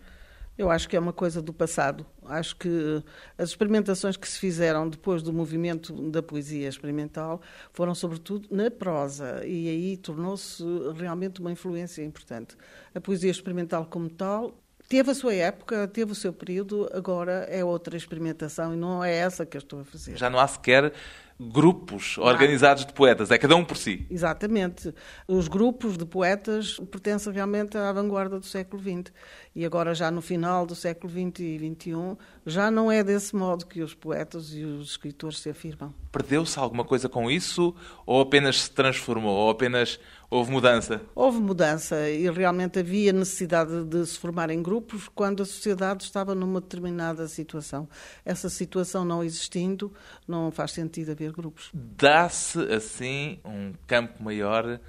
Eu 0.58 0.72
acho 0.72 0.88
que 0.88 0.96
é 0.96 1.00
uma 1.02 1.12
coisa 1.12 1.42
do 1.42 1.52
passado. 1.52 2.06
Acho 2.28 2.56
que 2.56 3.04
as 3.38 3.50
experimentações 3.50 4.16
que 4.16 4.28
se 4.28 4.40
fizeram 4.40 4.88
depois 4.88 5.22
do 5.22 5.34
movimento 5.34 5.92
da 6.12 6.24
poesia 6.24 6.70
experimental 6.70 7.42
foram, 7.74 7.94
sobretudo, 7.94 8.48
na 8.50 8.72
prosa, 8.72 9.46
e 9.46 9.68
aí 9.68 9.98
tornou-se 9.98 10.64
realmente 10.96 11.42
uma 11.42 11.52
influência 11.52 12.06
importante. 12.06 12.56
A 12.96 13.02
poesia 13.02 13.32
experimental, 13.32 13.86
como 13.86 14.10
tal, 14.10 14.58
teve 14.92 15.12
a 15.12 15.16
sua 15.16 15.34
época, 15.34 15.88
teve 15.88 16.12
o 16.12 16.16
seu 16.16 16.34
período, 16.34 16.90
agora 16.92 17.48
é 17.50 17.64
outra 17.64 17.96
experimentação 17.96 18.74
e 18.74 18.76
não 18.76 19.02
é 19.02 19.16
essa 19.16 19.46
que 19.46 19.56
eu 19.56 19.60
estou 19.60 19.80
a 19.80 19.86
fazer. 19.86 20.18
Já 20.18 20.30
não 20.30 20.38
há 20.38 20.46
sequer 20.46 20.92
grupos 21.40 22.18
organizados 22.18 22.86
de 22.86 22.92
poetas, 22.92 23.32
é 23.32 23.38
cada 23.38 23.56
um 23.56 23.64
por 23.64 23.78
si. 23.78 24.06
Exatamente. 24.12 24.94
Os 25.28 25.48
grupos 25.48 25.98
de 25.98 26.06
poetas 26.06 26.78
pertencem 26.92 27.32
realmente 27.32 27.78
à 27.78 27.92
vanguarda 27.94 28.38
do 28.38 28.46
século 28.46 28.82
XX. 28.82 29.14
E 29.56 29.66
agora, 29.66 29.96
já 29.96 30.12
no 30.12 30.22
final 30.22 30.66
do 30.66 30.76
século 30.76 31.12
XX 31.12 31.40
e 31.40 31.58
XXI, 31.58 32.18
já 32.46 32.70
não 32.70 32.92
é 32.92 33.04
desse 33.04 33.36
modo 33.36 33.66
que 33.66 33.82
os 33.82 33.94
poetas 33.94 34.54
e 34.54 34.64
os 34.64 34.92
escritores 34.92 35.40
se 35.40 35.50
afirmam. 35.50 35.94
Perdeu-se 36.12 36.60
alguma 36.60 36.84
coisa 36.84 37.08
com 37.08 37.32
isso? 37.32 37.74
Ou 38.06 38.22
apenas 38.22 38.64
se 38.64 38.72
transformou? 38.72 39.36
Ou 39.36 39.50
apenas 39.50 40.00
Houve 40.34 40.50
mudança? 40.50 41.02
Houve 41.14 41.42
mudança 41.42 42.10
e 42.10 42.32
realmente 42.32 42.80
havia 42.80 43.12
necessidade 43.12 43.84
de 43.84 44.06
se 44.06 44.18
formar 44.18 44.50
em 44.50 44.64
grupos 44.64 45.10
quando 45.10 45.44
a 45.44 45.46
sociedade 45.46 46.06
estava 46.06 46.34
numa 46.34 46.62
determinada 46.62 47.28
situação. 47.28 47.86
Essa 48.24 48.48
situação 48.48 49.04
não 49.04 49.22
existindo, 49.22 49.94
não 50.26 50.50
faz 50.50 50.72
sentido 50.72 51.12
haver 51.12 51.34
grupos. 51.34 51.70
Dá-se, 51.74 52.60
assim, 52.74 53.42
um 53.44 53.74
campo 53.86 54.24
maior 54.24 54.80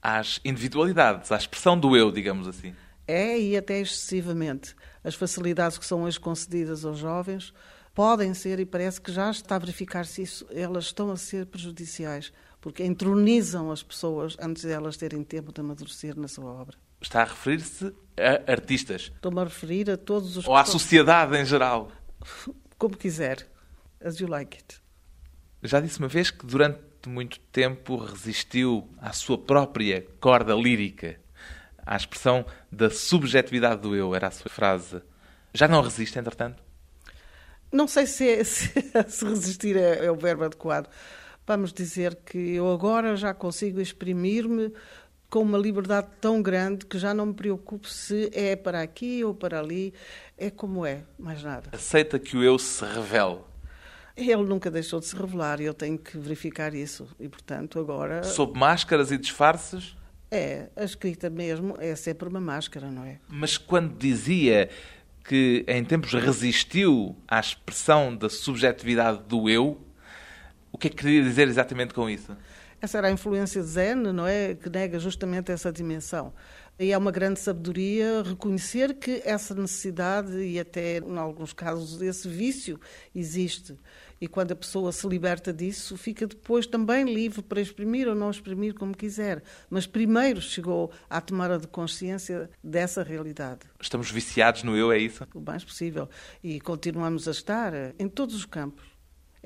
às 0.00 0.40
individualidades, 0.42 1.30
à 1.30 1.36
expressão 1.36 1.78
do 1.78 1.94
eu, 1.94 2.10
digamos 2.10 2.48
assim. 2.48 2.74
É, 3.06 3.38
e 3.38 3.54
até 3.54 3.78
excessivamente. 3.78 4.74
As 5.04 5.14
facilidades 5.14 5.76
que 5.76 5.84
são 5.84 6.04
hoje 6.04 6.18
concedidas 6.18 6.86
aos 6.86 6.96
jovens 6.96 7.52
podem 7.94 8.32
ser, 8.32 8.60
e 8.60 8.64
parece 8.64 8.98
que 8.98 9.12
já 9.12 9.30
está 9.30 9.56
a 9.56 9.58
verificar-se 9.58 10.22
isso, 10.22 10.46
elas 10.50 10.84
estão 10.84 11.10
a 11.10 11.18
ser 11.18 11.44
prejudiciais 11.44 12.32
porque 12.60 12.84
entronizam 12.84 13.70
as 13.70 13.82
pessoas 13.82 14.36
antes 14.40 14.62
de 14.62 14.72
elas 14.72 14.96
terem 14.96 15.22
tempo 15.22 15.52
de 15.52 15.60
amadurecer 15.60 16.18
na 16.18 16.28
sua 16.28 16.50
obra. 16.50 16.76
Está 17.00 17.22
a 17.22 17.24
referir-se 17.24 17.94
a 18.16 18.50
artistas? 18.50 19.12
Estou-me 19.14 19.40
a 19.40 19.44
referir 19.44 19.90
a 19.90 19.96
todos 19.96 20.36
os... 20.36 20.46
Ou 20.46 20.56
à 20.56 20.64
sociedade 20.64 21.36
em 21.36 21.44
geral? 21.44 21.90
Como 22.78 22.96
quiser. 22.96 23.46
As 24.02 24.20
you 24.20 24.28
like 24.28 24.56
it. 24.56 24.80
Já 25.62 25.80
disse 25.80 25.98
uma 25.98 26.08
vez 26.08 26.30
que 26.30 26.44
durante 26.44 26.80
muito 27.06 27.38
tempo 27.38 27.96
resistiu 27.96 28.88
à 28.98 29.12
sua 29.12 29.38
própria 29.38 30.06
corda 30.20 30.54
lírica, 30.54 31.18
à 31.84 31.96
expressão 31.96 32.44
da 32.70 32.90
subjetividade 32.90 33.80
do 33.80 33.94
eu, 33.94 34.14
era 34.14 34.26
a 34.28 34.30
sua 34.30 34.50
frase. 34.50 35.00
Já 35.54 35.66
não 35.68 35.80
resiste, 35.80 36.18
entretanto? 36.18 36.62
Não 37.72 37.86
sei 37.86 38.06
se, 38.06 38.28
é, 38.28 38.44
se, 38.44 38.70
se 39.08 39.24
resistir 39.24 39.76
é, 39.76 40.06
é, 40.06 40.10
o 40.10 40.16
verbo 40.16 40.44
adequado. 40.44 40.88
Vamos 41.46 41.72
dizer 41.72 42.16
que 42.26 42.56
eu 42.56 42.68
agora 42.72 43.14
já 43.14 43.32
consigo 43.32 43.80
exprimir-me 43.80 44.72
com 45.30 45.42
uma 45.42 45.56
liberdade 45.56 46.08
tão 46.20 46.42
grande 46.42 46.84
que 46.84 46.98
já 46.98 47.14
não 47.14 47.26
me 47.26 47.34
preocupo 47.34 47.88
se 47.88 48.28
é 48.32 48.56
para 48.56 48.82
aqui 48.82 49.22
ou 49.22 49.32
para 49.32 49.60
ali. 49.60 49.94
É 50.36 50.50
como 50.50 50.84
é, 50.84 51.04
mais 51.16 51.44
nada. 51.44 51.70
Aceita 51.72 52.18
que 52.18 52.36
o 52.36 52.42
eu 52.42 52.58
se 52.58 52.84
revele. 52.84 53.38
Ele 54.16 54.42
nunca 54.42 54.72
deixou 54.72 54.98
de 54.98 55.06
se 55.06 55.14
revelar 55.14 55.60
e 55.60 55.64
eu 55.66 55.74
tenho 55.74 55.96
que 55.96 56.18
verificar 56.18 56.74
isso. 56.74 57.06
E, 57.20 57.28
portanto, 57.28 57.78
agora. 57.78 58.24
Sob 58.24 58.58
máscaras 58.58 59.12
e 59.12 59.18
disfarces? 59.18 59.96
É, 60.28 60.68
a 60.74 60.82
escrita 60.82 61.30
mesmo 61.30 61.76
é 61.78 61.94
sempre 61.94 62.28
uma 62.28 62.40
máscara, 62.40 62.90
não 62.90 63.04
é? 63.04 63.20
Mas 63.28 63.56
quando 63.56 63.96
dizia 63.96 64.68
que 65.22 65.64
em 65.68 65.84
tempos 65.84 66.12
resistiu 66.12 67.16
à 67.28 67.38
expressão 67.38 68.16
da 68.16 68.28
subjetividade 68.28 69.22
do 69.28 69.48
eu, 69.48 69.85
o 70.76 70.78
que 70.78 70.88
é 70.88 70.90
que 70.90 70.96
queria 70.96 71.22
dizer 71.22 71.48
exatamente 71.48 71.94
com 71.94 72.08
isso? 72.08 72.36
Essa 72.82 72.98
era 72.98 73.08
a 73.08 73.10
influência 73.10 73.62
de 73.62 73.66
Zen, 73.66 73.94
não 73.94 74.26
é? 74.26 74.54
Que 74.54 74.68
nega 74.68 74.98
justamente 74.98 75.50
essa 75.50 75.72
dimensão. 75.72 76.34
E 76.78 76.92
é 76.92 76.98
uma 76.98 77.10
grande 77.10 77.40
sabedoria 77.40 78.22
reconhecer 78.22 78.92
que 78.92 79.22
essa 79.24 79.54
necessidade 79.54 80.36
e 80.36 80.60
até, 80.60 80.98
em 80.98 81.16
alguns 81.16 81.54
casos, 81.54 82.02
esse 82.02 82.28
vício 82.28 82.78
existe. 83.14 83.74
E 84.20 84.28
quando 84.28 84.52
a 84.52 84.56
pessoa 84.56 84.92
se 84.92 85.08
liberta 85.08 85.50
disso, 85.50 85.96
fica 85.96 86.26
depois 86.26 86.66
também 86.66 87.04
livre 87.04 87.40
para 87.40 87.58
exprimir 87.58 88.06
ou 88.06 88.14
não 88.14 88.30
exprimir 88.30 88.74
como 88.74 88.94
quiser. 88.94 89.42
Mas 89.70 89.86
primeiro 89.86 90.42
chegou 90.42 90.92
à 91.08 91.22
tomada 91.22 91.58
de 91.58 91.66
consciência 91.66 92.50
dessa 92.62 93.02
realidade. 93.02 93.60
Estamos 93.80 94.10
viciados 94.10 94.62
no 94.62 94.76
eu, 94.76 94.92
é 94.92 94.98
isso? 94.98 95.26
O 95.34 95.40
mais 95.40 95.64
possível. 95.64 96.06
E 96.44 96.60
continuamos 96.60 97.26
a 97.26 97.30
estar 97.30 97.72
em 97.98 98.08
todos 98.10 98.34
os 98.34 98.44
campos. 98.44 98.95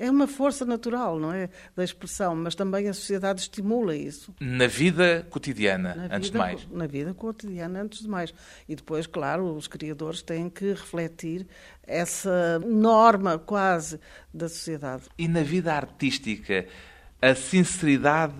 É 0.01 0.09
uma 0.09 0.25
força 0.25 0.65
natural, 0.65 1.19
não 1.19 1.31
é? 1.31 1.47
Da 1.75 1.83
expressão, 1.83 2.35
mas 2.35 2.55
também 2.55 2.89
a 2.89 2.93
sociedade 2.93 3.41
estimula 3.41 3.95
isso. 3.95 4.33
Na 4.39 4.65
vida 4.65 5.27
cotidiana, 5.29 5.93
na 5.93 6.05
antes 6.05 6.29
vida, 6.29 6.31
de 6.31 6.37
mais. 6.37 6.67
Na 6.71 6.87
vida 6.87 7.13
cotidiana, 7.13 7.81
antes 7.83 8.01
de 8.01 8.09
mais. 8.09 8.33
E 8.67 8.75
depois, 8.75 9.05
claro, 9.05 9.55
os 9.55 9.67
criadores 9.67 10.23
têm 10.23 10.49
que 10.49 10.71
refletir 10.71 11.45
essa 11.83 12.57
norma 12.65 13.37
quase 13.37 13.99
da 14.33 14.49
sociedade. 14.49 15.03
E 15.19 15.27
na 15.27 15.43
vida 15.43 15.71
artística, 15.71 16.65
a 17.21 17.35
sinceridade 17.35 18.33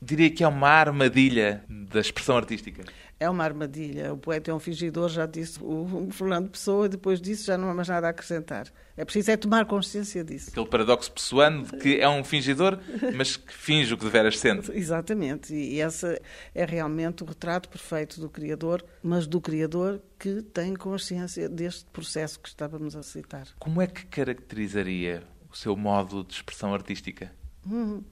diria 0.00 0.30
que 0.30 0.42
é 0.42 0.48
uma 0.48 0.70
armadilha 0.70 1.62
da 1.68 2.00
expressão 2.00 2.38
artística? 2.38 2.82
É 3.18 3.28
uma 3.28 3.44
armadilha. 3.44 4.12
O 4.12 4.18
poeta 4.18 4.50
é 4.50 4.54
um 4.54 4.58
fingidor, 4.58 5.08
já 5.08 5.26
disse 5.26 5.58
o 5.62 6.08
Fernando 6.10 6.50
Pessoa, 6.50 6.88
depois 6.88 7.20
disso 7.20 7.46
já 7.46 7.56
não 7.56 7.68
há 7.70 7.74
mais 7.74 7.88
nada 7.88 8.06
a 8.06 8.10
acrescentar. 8.10 8.72
É 8.96 9.04
preciso 9.04 9.30
é 9.30 9.36
tomar 9.36 9.66
consciência 9.66 10.22
disso. 10.22 10.50
Aquele 10.50 10.66
paradoxo 10.66 11.10
pessoano 11.10 11.64
de 11.64 11.76
que 11.78 12.00
é 12.00 12.08
um 12.08 12.22
fingidor, 12.22 12.78
mas 13.14 13.36
que 13.36 13.52
finge 13.52 13.92
o 13.92 13.98
que 13.98 14.04
deveras 14.04 14.38
sendo. 14.38 14.70
Exatamente, 14.74 15.54
e 15.54 15.80
esse 15.80 16.20
é 16.54 16.64
realmente 16.64 17.22
o 17.22 17.26
retrato 17.26 17.68
perfeito 17.68 18.20
do 18.20 18.28
Criador, 18.28 18.84
mas 19.02 19.26
do 19.26 19.40
Criador 19.40 20.00
que 20.18 20.42
tem 20.42 20.74
consciência 20.74 21.48
deste 21.48 21.84
processo 21.86 22.38
que 22.38 22.48
estávamos 22.48 22.94
a 22.94 23.02
citar. 23.02 23.48
Como 23.58 23.80
é 23.82 23.86
que 23.86 24.06
caracterizaria 24.06 25.22
o 25.50 25.56
seu 25.56 25.76
modo 25.76 26.24
de 26.24 26.34
expressão 26.34 26.72
artística? 26.72 27.32
Hum. 27.66 28.02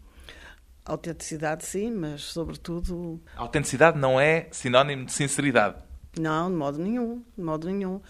Autenticidade, 0.85 1.65
sim, 1.65 1.91
mas 1.91 2.23
sobretudo. 2.23 3.21
Autenticidade 3.37 3.99
não 3.99 4.21
é 4.21 4.49
sinónimo 4.51 5.07
de 5.07 5.13
sinceridade. 5.13 5.77
Não, 6.19 6.51
de 6.51 6.57
modo 6.57 6.79
nenhum. 6.79 7.23
De 7.37 7.43
modo 7.43 7.67
nenhum. 7.69 8.01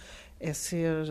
É 0.40 0.52
ser, 0.52 1.06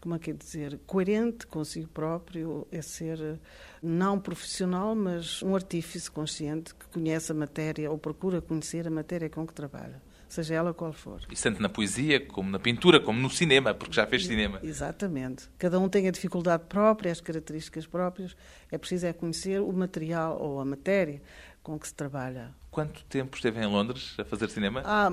como 0.00 0.14
é 0.14 0.18
que 0.18 0.30
é 0.30 0.34
dizer, 0.34 0.80
coerente 0.86 1.46
consigo 1.46 1.88
próprio, 1.88 2.66
é 2.72 2.82
ser 2.82 3.38
não 3.82 4.18
profissional, 4.18 4.94
mas 4.94 5.42
um 5.42 5.54
artífice 5.54 6.10
consciente 6.10 6.74
que 6.74 6.86
conhece 6.86 7.30
a 7.30 7.34
matéria 7.34 7.90
ou 7.90 7.98
procura 7.98 8.40
conhecer 8.40 8.88
a 8.88 8.90
matéria 8.90 9.28
com 9.30 9.46
que 9.46 9.54
trabalha 9.54 10.05
seja 10.28 10.54
ela 10.54 10.74
qual 10.74 10.92
for. 10.92 11.20
E 11.30 11.34
tanto 11.34 11.60
na 11.60 11.68
poesia, 11.68 12.24
como 12.26 12.50
na 12.50 12.58
pintura, 12.58 13.00
como 13.00 13.20
no 13.20 13.30
cinema, 13.30 13.74
porque 13.74 13.94
já 13.94 14.06
fez 14.06 14.26
cinema. 14.26 14.60
Exatamente. 14.62 15.48
Cada 15.58 15.78
um 15.78 15.88
tem 15.88 16.08
a 16.08 16.10
dificuldade 16.10 16.64
própria, 16.68 17.12
as 17.12 17.20
características 17.20 17.86
próprias. 17.86 18.36
É 18.70 18.78
preciso 18.78 19.06
é 19.06 19.12
conhecer 19.12 19.60
o 19.60 19.72
material 19.72 20.40
ou 20.40 20.60
a 20.60 20.64
matéria 20.64 21.22
com 21.62 21.78
que 21.78 21.88
se 21.88 21.94
trabalha. 21.94 22.54
Quanto 22.76 23.02
tempo 23.04 23.34
esteve 23.34 23.58
em 23.58 23.66
Londres 23.66 24.14
a 24.18 24.24
fazer 24.26 24.50
cinema? 24.50 24.82
Ah, 24.84 25.08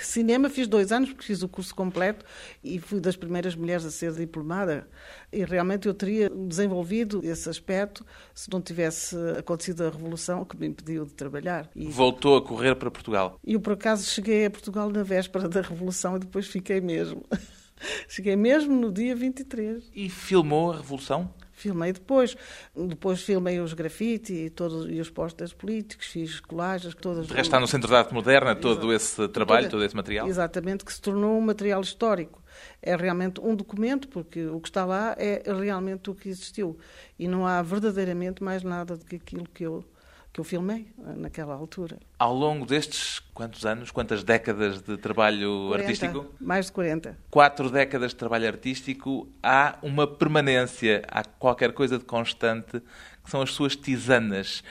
cinema 0.00 0.48
fiz 0.48 0.66
dois 0.66 0.90
anos, 0.90 1.10
porque 1.10 1.26
fiz 1.26 1.42
o 1.42 1.48
curso 1.48 1.74
completo 1.74 2.24
e 2.64 2.78
fui 2.78 2.98
das 2.98 3.14
primeiras 3.14 3.54
mulheres 3.54 3.84
a 3.84 3.90
ser 3.90 4.10
diplomada. 4.14 4.88
E 5.30 5.44
realmente 5.44 5.86
eu 5.86 5.92
teria 5.92 6.30
desenvolvido 6.30 7.20
esse 7.22 7.46
aspecto 7.46 8.06
se 8.34 8.50
não 8.50 8.58
tivesse 8.58 9.14
acontecido 9.38 9.84
a 9.84 9.90
Revolução 9.90 10.46
que 10.46 10.56
me 10.56 10.66
impediu 10.66 11.04
de 11.04 11.12
trabalhar. 11.12 11.68
E... 11.76 11.88
Voltou 11.88 12.38
a 12.38 12.42
correr 12.42 12.74
para 12.74 12.90
Portugal? 12.90 13.38
E 13.44 13.52
eu, 13.52 13.60
por 13.60 13.74
acaso, 13.74 14.08
cheguei 14.08 14.46
a 14.46 14.50
Portugal 14.50 14.88
na 14.88 15.02
véspera 15.02 15.50
da 15.50 15.60
Revolução 15.60 16.16
e 16.16 16.20
depois 16.20 16.46
fiquei 16.46 16.80
mesmo. 16.80 17.22
cheguei 18.08 18.34
mesmo 18.34 18.74
no 18.74 18.90
dia 18.90 19.14
23. 19.14 19.90
E 19.94 20.08
filmou 20.08 20.72
a 20.72 20.76
Revolução? 20.76 21.30
Filmei 21.62 21.92
depois. 21.92 22.36
Depois 22.76 23.22
filmei 23.22 23.60
os 23.60 23.72
grafite 23.72 24.32
e, 24.32 24.50
todos, 24.50 24.90
e 24.90 25.00
os 25.00 25.10
pósteres 25.10 25.52
políticos, 25.52 26.06
fiz 26.06 26.40
colagens, 26.40 26.94
todas... 26.94 27.26
De 27.26 27.32
resto 27.32 27.46
está 27.46 27.60
no 27.60 27.66
Centro 27.66 27.88
de 27.88 27.94
Arte 27.94 28.12
Moderna 28.12 28.54
todo 28.54 28.92
esse 28.92 29.28
trabalho, 29.28 29.70
todo 29.70 29.84
esse 29.84 29.96
material? 29.96 30.26
Exatamente, 30.28 30.84
que 30.84 30.92
se 30.92 31.00
tornou 31.00 31.38
um 31.38 31.40
material 31.40 31.80
histórico. 31.80 32.42
É 32.82 32.94
realmente 32.96 33.40
um 33.40 33.54
documento, 33.54 34.08
porque 34.08 34.46
o 34.46 34.60
que 34.60 34.68
está 34.68 34.84
lá 34.84 35.14
é 35.18 35.42
realmente 35.46 36.10
o 36.10 36.14
que 36.14 36.28
existiu. 36.28 36.78
E 37.18 37.26
não 37.26 37.46
há 37.46 37.62
verdadeiramente 37.62 38.42
mais 38.42 38.62
nada 38.62 38.96
do 38.96 39.04
que 39.04 39.16
aquilo 39.16 39.44
que 39.44 39.64
eu 39.64 39.84
que 40.32 40.40
eu 40.40 40.44
filmei 40.44 40.86
eh, 40.98 41.12
naquela 41.16 41.54
altura. 41.54 41.98
Ao 42.18 42.34
longo 42.34 42.64
destes 42.64 43.20
quantos 43.34 43.66
anos, 43.66 43.90
quantas 43.90 44.24
décadas 44.24 44.80
de 44.80 44.96
trabalho 44.96 45.68
40, 45.68 45.84
artístico? 45.84 46.26
Mais 46.40 46.66
de 46.66 46.72
40. 46.72 47.18
Quatro 47.30 47.70
décadas 47.70 48.12
de 48.12 48.16
trabalho 48.16 48.46
artístico, 48.46 49.28
há 49.42 49.78
uma 49.82 50.06
permanência, 50.06 51.02
há 51.08 51.22
qualquer 51.22 51.72
coisa 51.72 51.98
de 51.98 52.04
constante, 52.04 52.80
que 53.22 53.30
são 53.30 53.42
as 53.42 53.52
suas 53.52 53.76
tisanas. 53.76 54.64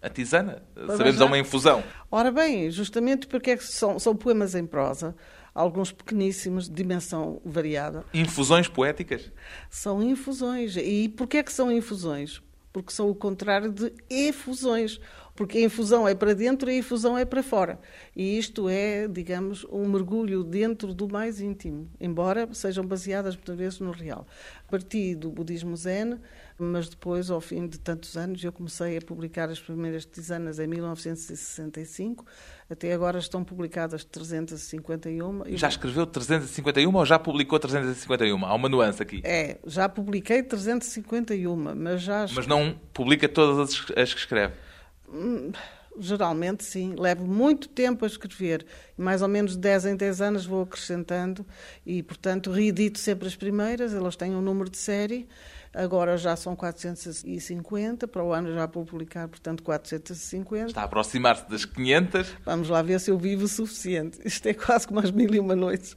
A 0.00 0.08
tisana, 0.08 0.62
sabemos, 0.86 1.20
é 1.20 1.24
uma 1.24 1.38
infusão. 1.38 1.82
Ora 2.08 2.30
bem, 2.30 2.70
justamente 2.70 3.26
porque 3.26 3.50
é 3.50 3.56
que 3.56 3.64
são, 3.64 3.98
são 3.98 4.14
poemas 4.14 4.54
em 4.54 4.64
prosa, 4.64 5.16
alguns 5.52 5.90
pequeníssimos, 5.90 6.68
de 6.68 6.74
dimensão 6.76 7.42
variada. 7.44 8.04
Infusões 8.14 8.68
poéticas? 8.68 9.32
São 9.68 10.00
infusões. 10.00 10.76
E 10.76 11.08
porquê 11.08 11.38
é 11.38 11.42
que 11.42 11.52
são 11.52 11.72
infusões? 11.72 12.40
Porque 12.72 12.92
são 12.92 13.08
o 13.10 13.14
contrário 13.14 13.72
de 13.72 13.92
efusões, 14.08 15.00
porque 15.38 15.58
a 15.58 15.60
infusão 15.60 16.08
é 16.08 16.16
para 16.16 16.34
dentro 16.34 16.68
e 16.68 16.74
a 16.74 16.78
infusão 16.78 17.16
é 17.16 17.24
para 17.24 17.44
fora. 17.44 17.78
E 18.16 18.36
isto 18.36 18.68
é, 18.68 19.06
digamos, 19.06 19.64
um 19.70 19.88
mergulho 19.88 20.42
dentro 20.42 20.92
do 20.92 21.08
mais 21.08 21.40
íntimo, 21.40 21.88
embora 22.00 22.52
sejam 22.52 22.84
baseadas 22.84 23.36
muitas 23.36 23.56
vezes 23.56 23.78
no 23.78 23.92
real. 23.92 24.26
Parti 24.68 25.14
do 25.14 25.30
budismo 25.30 25.76
zen, 25.76 26.18
mas 26.58 26.88
depois, 26.88 27.30
ao 27.30 27.40
fim 27.40 27.68
de 27.68 27.78
tantos 27.78 28.16
anos, 28.16 28.42
eu 28.42 28.50
comecei 28.50 28.96
a 28.96 29.00
publicar 29.00 29.48
as 29.48 29.60
primeiras 29.60 30.04
tisanas 30.04 30.58
em 30.58 30.66
1965. 30.66 32.26
Até 32.68 32.92
agora 32.92 33.20
estão 33.20 33.44
publicadas 33.44 34.02
351. 34.02 35.56
Já 35.56 35.68
escreveu 35.68 36.04
351 36.04 36.92
ou 36.92 37.06
já 37.06 37.16
publicou 37.16 37.60
351? 37.60 38.44
Há 38.44 38.54
uma 38.56 38.68
nuance 38.68 39.00
aqui. 39.00 39.20
É, 39.22 39.58
já 39.64 39.88
publiquei 39.88 40.42
351, 40.42 41.54
mas 41.76 42.02
já... 42.02 42.26
Mas 42.34 42.48
não 42.48 42.76
publica 42.92 43.28
todas 43.28 43.86
as 43.96 44.12
que 44.12 44.18
escreve? 44.18 44.66
Hum, 45.10 45.52
geralmente 45.98 46.64
sim. 46.64 46.94
Levo 46.96 47.26
muito 47.26 47.68
tempo 47.68 48.04
a 48.04 48.08
escrever. 48.08 48.66
Mais 48.96 49.22
ou 49.22 49.28
menos 49.28 49.52
de 49.52 49.58
10 49.58 49.86
em 49.86 49.96
10 49.96 50.20
anos 50.20 50.46
vou 50.46 50.62
acrescentando 50.62 51.46
e, 51.84 52.02
portanto, 52.02 52.50
reedito 52.50 52.98
sempre 52.98 53.26
as 53.28 53.36
primeiras. 53.36 53.94
Elas 53.94 54.16
têm 54.16 54.34
um 54.34 54.42
número 54.42 54.70
de 54.70 54.78
série 54.78 55.28
Agora 55.74 56.16
já 56.16 56.34
são 56.34 56.56
450, 56.56 58.08
para 58.08 58.24
o 58.24 58.32
ano 58.32 58.52
já 58.52 58.66
vou 58.66 58.84
publicar, 58.84 59.28
portanto, 59.28 59.62
450. 59.62 60.66
Está 60.66 60.80
a 60.80 60.84
aproximar-se 60.84 61.48
das 61.48 61.64
500. 61.64 62.36
Vamos 62.44 62.68
lá 62.68 62.82
ver 62.82 62.98
se 62.98 63.10
eu 63.10 63.18
vivo 63.18 63.44
o 63.44 63.48
suficiente. 63.48 64.18
Isto 64.24 64.46
é 64.46 64.54
quase 64.54 64.88
como 64.88 65.00
as 65.00 65.10
mil 65.10 65.32
e 65.34 65.38
uma 65.38 65.54
noites. 65.54 65.94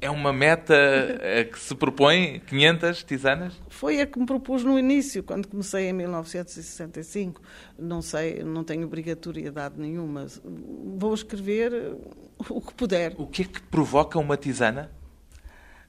É 0.00 0.10
uma 0.10 0.32
meta 0.34 0.74
que 1.50 1.58
se 1.58 1.74
propõe 1.74 2.40
500 2.40 3.04
tisanas? 3.04 3.54
Foi 3.68 4.00
a 4.02 4.06
que 4.06 4.18
me 4.18 4.26
propus 4.26 4.62
no 4.62 4.78
início, 4.78 5.22
quando 5.22 5.48
comecei 5.48 5.88
em 5.88 5.92
1965. 5.94 7.40
Não 7.78 8.02
sei, 8.02 8.44
não 8.44 8.62
tenho 8.62 8.86
obrigatoriedade 8.86 9.80
nenhuma. 9.80 10.26
Vou 10.44 11.14
escrever 11.14 11.96
o 12.38 12.60
que 12.60 12.74
puder. 12.74 13.14
O 13.16 13.26
que 13.26 13.42
é 13.42 13.44
que 13.46 13.62
provoca 13.62 14.18
uma 14.18 14.36
tisana? 14.36 14.90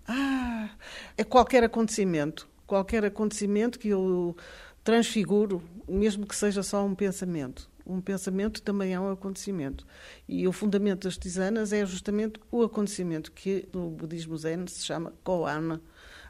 Ah, 0.08 0.70
é 1.18 1.24
qualquer 1.24 1.64
acontecimento 1.64 2.48
qualquer 2.66 3.06
acontecimento 3.06 3.80
que 3.80 3.90
eu 3.90 4.36
transfiguro, 4.84 5.64
mesmo 5.88 6.26
que 6.26 6.36
seja 6.36 6.62
só 6.62 6.86
um 6.86 6.96
pensamento. 6.96 7.70
Um 7.86 8.02
pensamento 8.02 8.62
também 8.62 8.94
é 8.94 9.00
um 9.00 9.12
acontecimento. 9.12 9.86
E 10.28 10.48
o 10.48 10.52
fundamento 10.52 11.04
das 11.04 11.18
tisanas 11.18 11.72
é 11.72 11.86
justamente 11.86 12.40
o 12.52 12.64
acontecimento 12.64 13.32
que 13.32 13.68
no 13.74 13.90
budismo 13.90 14.38
zen 14.38 14.66
se 14.68 14.84
chama 14.84 15.14
koan, 15.24 15.80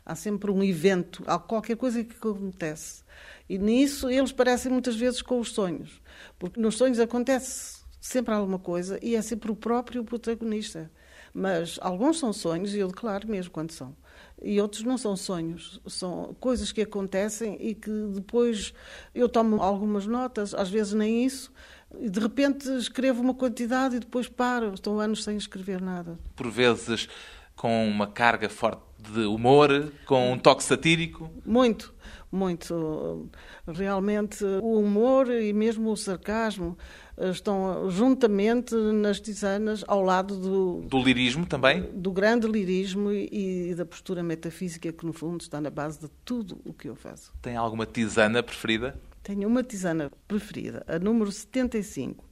Há 0.06 0.14
sempre 0.14 0.52
um 0.52 0.62
evento, 0.62 1.24
há 1.26 1.40
qualquer 1.40 1.76
coisa 1.76 2.04
que 2.04 2.16
acontece. 2.16 3.04
E 3.50 3.58
nisso 3.58 4.08
eles 4.08 4.32
parecem 4.32 4.72
muitas 4.72 4.96
vezes 4.96 5.20
com 5.20 5.40
os 5.40 5.52
sonhos, 5.52 6.00
porque 6.38 6.60
nos 6.60 6.76
sonhos 6.76 7.00
acontece 7.00 7.84
sempre 8.00 8.32
alguma 8.32 8.60
coisa 8.60 9.00
e 9.02 9.16
é 9.16 9.22
sempre 9.24 9.50
o 9.50 9.56
próprio 9.56 10.04
protagonista. 10.04 10.92
Mas 11.34 11.80
alguns 11.82 12.20
são 12.20 12.32
sonhos, 12.32 12.76
e 12.76 12.80
eu 12.80 12.88
declaro 12.88 13.28
mesmo 13.28 13.52
quando 13.52 13.72
são. 13.72 13.96
E 14.42 14.60
outros 14.60 14.84
não 14.84 14.98
são 14.98 15.16
sonhos, 15.16 15.80
são 15.88 16.36
coisas 16.40 16.72
que 16.72 16.82
acontecem 16.82 17.58
e 17.60 17.74
que 17.74 17.90
depois 18.14 18.74
eu 19.14 19.30
tomo 19.30 19.62
algumas 19.62 20.06
notas, 20.06 20.54
às 20.54 20.70
vezes 20.70 20.94
nem 20.94 21.26
isso, 21.26 21.52
e 22.00 22.10
de 22.10 22.20
repente 22.20 22.68
escrevo 22.78 23.22
uma 23.22 23.34
quantidade 23.34 23.96
e 23.96 24.00
depois 24.00 24.28
paro, 24.28 24.74
estou 24.74 25.00
anos 25.00 25.24
sem 25.24 25.38
escrever 25.38 25.82
nada. 25.82 26.20
Por 26.36 26.52
vezes 26.52 27.08
com 27.56 27.88
uma 27.88 28.08
carga 28.08 28.50
forte 28.50 28.82
de 29.00 29.22
humor, 29.22 29.92
com 30.06 30.34
um 30.34 30.38
toque 30.38 30.64
satírico? 30.64 31.32
Muito, 31.46 31.94
muito. 32.36 33.30
Realmente 33.68 34.44
o 34.44 34.80
humor 34.80 35.30
e 35.30 35.54
mesmo 35.54 35.92
o 35.92 35.98
sarcasmo 35.98 36.78
estão 37.18 37.90
juntamente 37.90 38.76
nas 38.76 39.20
tisanas 39.20 39.84
ao 39.88 40.02
lado 40.04 40.36
do... 40.36 40.82
Do 40.82 41.02
lirismo 41.02 41.46
também? 41.46 41.82
Do 41.94 42.12
grande 42.12 42.48
lirismo 42.48 43.12
e, 43.12 43.70
e 43.72 43.76
da 43.76 43.86
postura 43.86 44.22
metafísica 44.22 44.92
que 44.92 45.06
no 45.06 45.14
fundo 45.14 45.42
está 45.42 45.62
na 45.62 45.70
base 45.70 46.00
de 46.00 46.10
tudo 46.24 46.60
o 46.66 46.74
que 46.74 46.90
eu 46.90 46.96
faço. 46.96 47.34
Tem 47.42 47.56
alguma 47.56 47.86
tisana 47.86 48.44
preferida? 48.44 49.00
Tenho 49.24 49.48
uma 49.48 49.64
tisana 49.64 50.12
preferida, 50.28 50.84
a 50.88 51.00
número 51.00 51.32
75. 51.32 52.24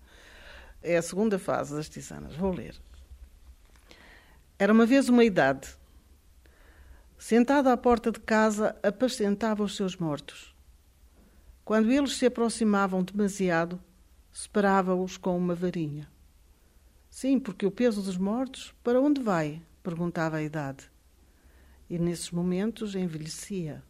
É 0.84 0.98
a 0.98 1.02
segunda 1.02 1.39
fase 1.39 1.74
das 1.74 1.88
tisanas. 1.88 2.36
Vou 2.36 2.54
ler. 2.54 2.76
Era 4.60 4.72
uma 4.72 4.86
vez 4.86 5.10
uma 5.10 5.24
idade. 5.24 5.70
Sentado 7.25 7.69
à 7.69 7.77
porta 7.77 8.12
de 8.12 8.19
casa, 8.19 8.75
apacentava 8.83 9.63
os 9.63 9.77
seus 9.77 9.95
mortos. 9.95 10.53
Quando 11.63 11.89
eles 11.89 12.17
se 12.17 12.25
aproximavam 12.25 13.01
demasiado, 13.01 13.79
separava-os 14.29 15.15
com 15.15 15.38
uma 15.38 15.55
varinha. 15.55 16.12
Sim, 17.09 17.39
porque 17.39 17.65
o 17.65 17.71
peso 17.71 18.01
dos 18.01 18.17
mortos, 18.17 18.75
para 18.83 18.99
onde 18.99 19.21
vai? 19.21 19.62
perguntava 19.81 20.36
a 20.36 20.43
idade. 20.43 20.91
E 21.89 21.97
nesses 21.97 22.29
momentos 22.29 22.93
envelhecia. 22.93 23.81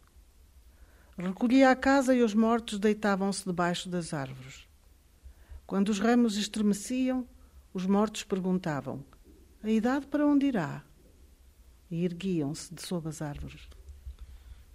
Recolhia 1.18 1.70
a 1.70 1.74
casa 1.74 2.14
e 2.14 2.22
os 2.22 2.34
mortos 2.34 2.78
deitavam-se 2.78 3.44
debaixo 3.44 3.88
das 3.88 4.14
árvores. 4.14 4.68
Quando 5.66 5.88
os 5.88 5.98
ramos 5.98 6.36
estremeciam, 6.36 7.26
os 7.72 7.84
mortos 7.84 8.22
perguntavam: 8.22 9.04
A 9.60 9.68
idade 9.68 10.06
para 10.06 10.24
onde 10.24 10.46
irá? 10.46 10.84
E 11.90 12.04
erguiam-se 12.04 12.74
de 12.74 12.82
sob 12.82 13.08
as 13.08 13.22
árvores. 13.22 13.62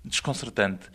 Desconcertante. 0.03 0.89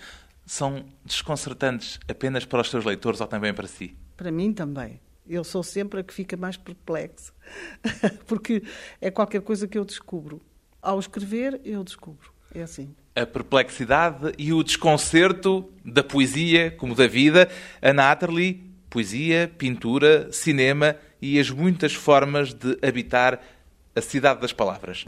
São 0.46 0.84
desconcertantes 1.04 1.98
apenas 2.08 2.44
para 2.44 2.60
os 2.60 2.70
seus 2.70 2.84
leitores 2.84 3.20
ou 3.20 3.26
também 3.26 3.52
para 3.52 3.66
si? 3.66 3.96
Para 4.16 4.30
mim 4.30 4.52
também. 4.52 5.00
Eu 5.26 5.42
sou 5.42 5.62
sempre 5.62 6.00
a 6.00 6.02
que 6.02 6.12
fica 6.12 6.36
mais 6.36 6.56
perplexa, 6.56 7.32
porque 8.26 8.62
é 9.00 9.10
qualquer 9.10 9.40
coisa 9.40 9.66
que 9.66 9.78
eu 9.78 9.84
descubro. 9.84 10.42
Ao 10.82 10.98
escrever, 10.98 11.60
eu 11.64 11.82
descubro. 11.82 12.30
É 12.54 12.62
assim 12.62 12.94
a 13.14 13.24
perplexidade 13.24 14.32
e 14.36 14.52
o 14.52 14.62
desconcerto 14.62 15.70
da 15.84 16.02
poesia, 16.02 16.70
como 16.72 16.94
da 16.94 17.06
vida. 17.06 17.48
Ana 17.80 18.10
Atterley, 18.10 18.62
poesia, 18.90 19.50
pintura, 19.56 20.32
cinema 20.32 20.96
e 21.22 21.38
as 21.38 21.48
muitas 21.50 21.94
formas 21.94 22.52
de 22.52 22.76
habitar 22.82 23.40
a 23.94 24.00
cidade 24.00 24.40
das 24.40 24.52
palavras. 24.52 25.04